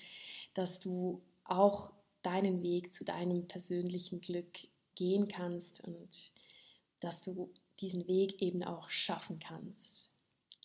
dass 0.55 0.81
du 0.81 1.23
auch 1.45 1.93
deinen 2.23 2.63
Weg 2.63 2.93
zu 2.93 3.05
deinem 3.05 3.47
persönlichen 3.47 4.21
Glück 4.21 4.69
gehen 4.95 5.29
kannst. 5.29 5.81
Und 5.81 6.33
dass 7.01 7.23
du 7.23 7.51
diesen 7.81 8.07
Weg 8.07 8.41
eben 8.43 8.63
auch 8.63 8.91
schaffen 8.91 9.39
kannst. 9.39 10.11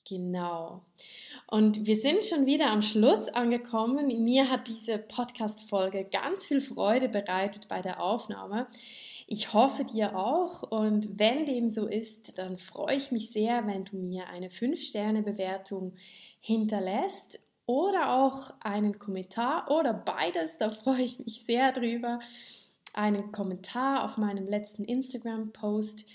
Genau. 0.07 0.83
Und 1.47 1.87
wir 1.87 1.95
sind 1.95 2.23
schon 2.25 2.45
wieder 2.45 2.69
am 2.69 2.83
Schluss 2.83 3.27
angekommen. 3.27 4.23
Mir 4.23 4.51
hat 4.51 4.67
diese 4.67 4.99
Podcast-Folge 4.99 6.05
ganz 6.05 6.45
viel 6.45 6.61
Freude 6.61 7.09
bereitet 7.09 7.67
bei 7.67 7.81
der 7.81 8.01
Aufnahme. 8.01 8.67
Ich 9.25 9.53
hoffe 9.53 9.83
dir 9.83 10.15
auch. 10.15 10.61
Und 10.61 11.17
wenn 11.17 11.45
dem 11.45 11.69
so 11.69 11.87
ist, 11.87 12.37
dann 12.37 12.57
freue 12.57 12.97
ich 12.97 13.11
mich 13.11 13.31
sehr, 13.31 13.65
wenn 13.65 13.85
du 13.85 13.97
mir 13.97 14.27
eine 14.27 14.49
5-Sterne-Bewertung 14.49 15.95
hinterlässt 16.39 17.39
oder 17.65 18.13
auch 18.13 18.51
einen 18.59 18.99
Kommentar 18.99 19.71
oder 19.71 19.91
beides. 19.91 20.59
Da 20.59 20.69
freue 20.69 21.01
ich 21.01 21.17
mich 21.17 21.43
sehr 21.45 21.71
drüber. 21.71 22.19
Einen 22.95 23.31
Kommentar 23.31 24.05
auf 24.05 24.17
meinem 24.17 24.47
letzten 24.47 24.83
Instagram-Post. 24.83 26.05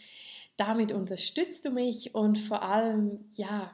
Damit 0.57 0.93
unterstützt 0.93 1.65
du 1.65 1.71
mich 1.71 2.15
und 2.15 2.39
vor 2.39 2.63
allem, 2.63 3.25
ja, 3.37 3.71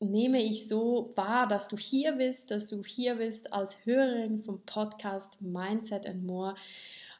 nehme 0.00 0.42
ich 0.42 0.68
so 0.68 1.12
wahr, 1.16 1.48
dass 1.48 1.68
du 1.68 1.76
hier 1.76 2.12
bist, 2.12 2.50
dass 2.50 2.66
du 2.66 2.82
hier 2.84 3.16
bist 3.16 3.52
als 3.52 3.84
Hörerin 3.84 4.38
vom 4.38 4.60
Podcast 4.64 5.42
Mindset 5.42 6.06
and 6.06 6.24
More. 6.24 6.54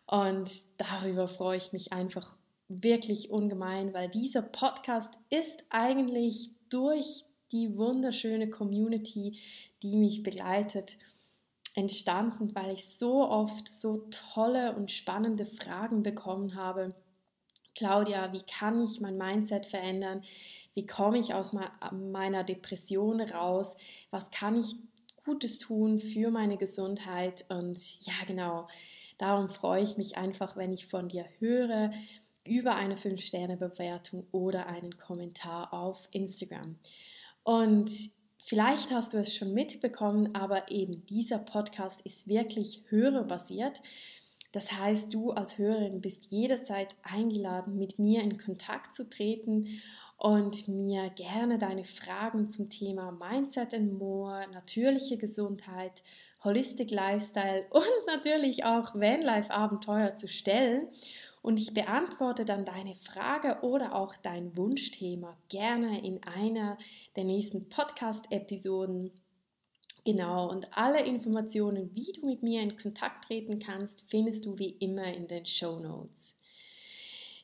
Und 0.06 0.50
darüber 0.80 1.26
freue 1.26 1.58
ich 1.58 1.72
mich 1.72 1.92
einfach 1.92 2.36
wirklich 2.68 3.30
ungemein, 3.30 3.92
weil 3.94 4.08
dieser 4.08 4.42
Podcast 4.42 5.14
ist 5.30 5.64
eigentlich 5.70 6.50
durch 6.68 7.24
die 7.50 7.76
wunderschöne 7.76 8.50
Community, 8.50 9.38
die 9.82 9.96
mich 9.96 10.22
begleitet, 10.22 10.96
entstanden, 11.78 12.54
weil 12.56 12.72
ich 12.72 12.88
so 12.88 13.28
oft 13.28 13.72
so 13.72 14.08
tolle 14.34 14.74
und 14.74 14.90
spannende 14.90 15.46
Fragen 15.46 16.02
bekommen 16.02 16.56
habe. 16.56 16.88
Claudia, 17.76 18.32
wie 18.32 18.42
kann 18.42 18.82
ich 18.82 19.00
mein 19.00 19.16
Mindset 19.16 19.64
verändern? 19.64 20.24
Wie 20.74 20.86
komme 20.86 21.18
ich 21.18 21.34
aus 21.34 21.56
meiner 21.92 22.42
Depression 22.42 23.20
raus? 23.20 23.76
Was 24.10 24.32
kann 24.32 24.56
ich 24.56 24.74
Gutes 25.24 25.60
tun 25.60 26.00
für 26.00 26.32
meine 26.32 26.56
Gesundheit? 26.56 27.44
Und 27.48 28.00
ja, 28.04 28.14
genau, 28.26 28.66
darum 29.16 29.48
freue 29.48 29.84
ich 29.84 29.96
mich 29.96 30.16
einfach, 30.16 30.56
wenn 30.56 30.72
ich 30.72 30.88
von 30.88 31.08
dir 31.08 31.26
höre 31.38 31.92
über 32.44 32.74
eine 32.74 32.96
5-Sterne-Bewertung 32.96 34.26
oder 34.32 34.66
einen 34.66 34.96
Kommentar 34.96 35.72
auf 35.72 36.08
Instagram. 36.10 36.76
Und 37.44 38.17
vielleicht 38.48 38.90
hast 38.92 39.12
du 39.12 39.18
es 39.18 39.36
schon 39.36 39.52
mitbekommen, 39.52 40.34
aber 40.34 40.70
eben 40.70 41.04
dieser 41.06 41.38
Podcast 41.38 42.00
ist 42.00 42.28
wirklich 42.28 42.82
hörerbasiert. 42.88 43.82
Das 44.52 44.72
heißt, 44.72 45.12
du 45.12 45.32
als 45.32 45.58
Hörerin 45.58 46.00
bist 46.00 46.30
jederzeit 46.30 46.96
eingeladen, 47.02 47.76
mit 47.76 47.98
mir 47.98 48.22
in 48.22 48.38
Kontakt 48.38 48.94
zu 48.94 49.08
treten 49.10 49.68
und 50.16 50.66
mir 50.66 51.10
gerne 51.10 51.58
deine 51.58 51.84
Fragen 51.84 52.48
zum 52.48 52.70
Thema 52.70 53.12
Mindset 53.12 53.74
and 53.74 53.98
More, 53.98 54.46
natürliche 54.52 55.18
Gesundheit, 55.18 56.02
Holistic 56.42 56.90
Lifestyle 56.90 57.66
und 57.70 57.84
natürlich 58.06 58.64
auch 58.64 58.94
Vanlife 58.94 59.50
Abenteuer 59.50 60.16
zu 60.16 60.26
stellen. 60.26 60.88
Und 61.48 61.58
ich 61.58 61.72
beantworte 61.72 62.44
dann 62.44 62.66
deine 62.66 62.94
Frage 62.94 63.60
oder 63.62 63.94
auch 63.94 64.14
dein 64.16 64.54
Wunschthema 64.54 65.34
gerne 65.48 66.04
in 66.06 66.22
einer 66.24 66.76
der 67.16 67.24
nächsten 67.24 67.70
Podcast-Episoden. 67.70 69.10
Genau, 70.04 70.50
und 70.50 70.68
alle 70.76 71.02
Informationen, 71.06 71.94
wie 71.94 72.12
du 72.12 72.26
mit 72.26 72.42
mir 72.42 72.60
in 72.60 72.76
Kontakt 72.76 73.24
treten 73.24 73.60
kannst, 73.60 74.04
findest 74.10 74.44
du 74.44 74.58
wie 74.58 74.72
immer 74.72 75.04
in 75.04 75.26
den 75.26 75.46
Show 75.46 75.78
Notes. 75.78 76.36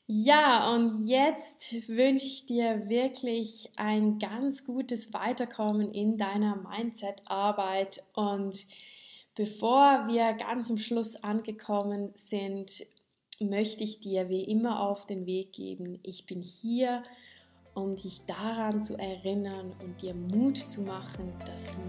Ja, 0.06 0.74
und 0.74 1.08
jetzt 1.08 1.88
wünsche 1.88 2.26
ich 2.26 2.44
dir 2.44 2.90
wirklich 2.90 3.70
ein 3.76 4.18
ganz 4.18 4.66
gutes 4.66 5.14
Weiterkommen 5.14 5.94
in 5.94 6.18
deiner 6.18 6.56
Mindset-Arbeit. 6.56 8.02
Und 8.12 8.66
bevor 9.34 10.08
wir 10.08 10.34
ganz 10.34 10.68
am 10.68 10.76
Schluss 10.76 11.16
angekommen 11.16 12.10
sind, 12.16 12.84
möchte 13.40 13.84
ich 13.84 14.00
dir 14.00 14.28
wie 14.28 14.44
immer 14.44 14.80
auf 14.88 15.06
den 15.06 15.26
Weg 15.26 15.52
geben. 15.52 15.98
Ich 16.02 16.26
bin 16.26 16.42
hier, 16.42 17.02
um 17.74 17.96
dich 17.96 18.24
daran 18.26 18.82
zu 18.82 18.96
erinnern 18.98 19.74
und 19.82 20.00
dir 20.02 20.14
Mut 20.14 20.56
zu 20.56 20.82
machen, 20.82 21.32
dass 21.46 21.70
du 21.72 21.80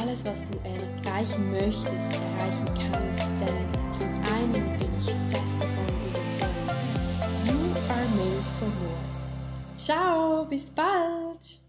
alles, 0.00 0.24
was 0.24 0.50
du 0.50 0.58
erreichen 0.58 1.50
möchtest, 1.50 2.12
erreichen 2.12 2.66
kannst. 2.74 3.22
Denn 3.40 3.72
von 3.98 4.34
einem 4.34 4.78
bin 4.78 4.90
ich 4.98 5.04
fest 5.04 5.60
davon 5.60 5.86
überzeugt. 6.10 6.68
You 7.46 7.58
are 7.88 8.08
made 8.16 8.44
for 8.58 8.68
more. 8.68 9.76
Ciao, 9.76 10.44
bis 10.44 10.70
bald! 10.70 11.67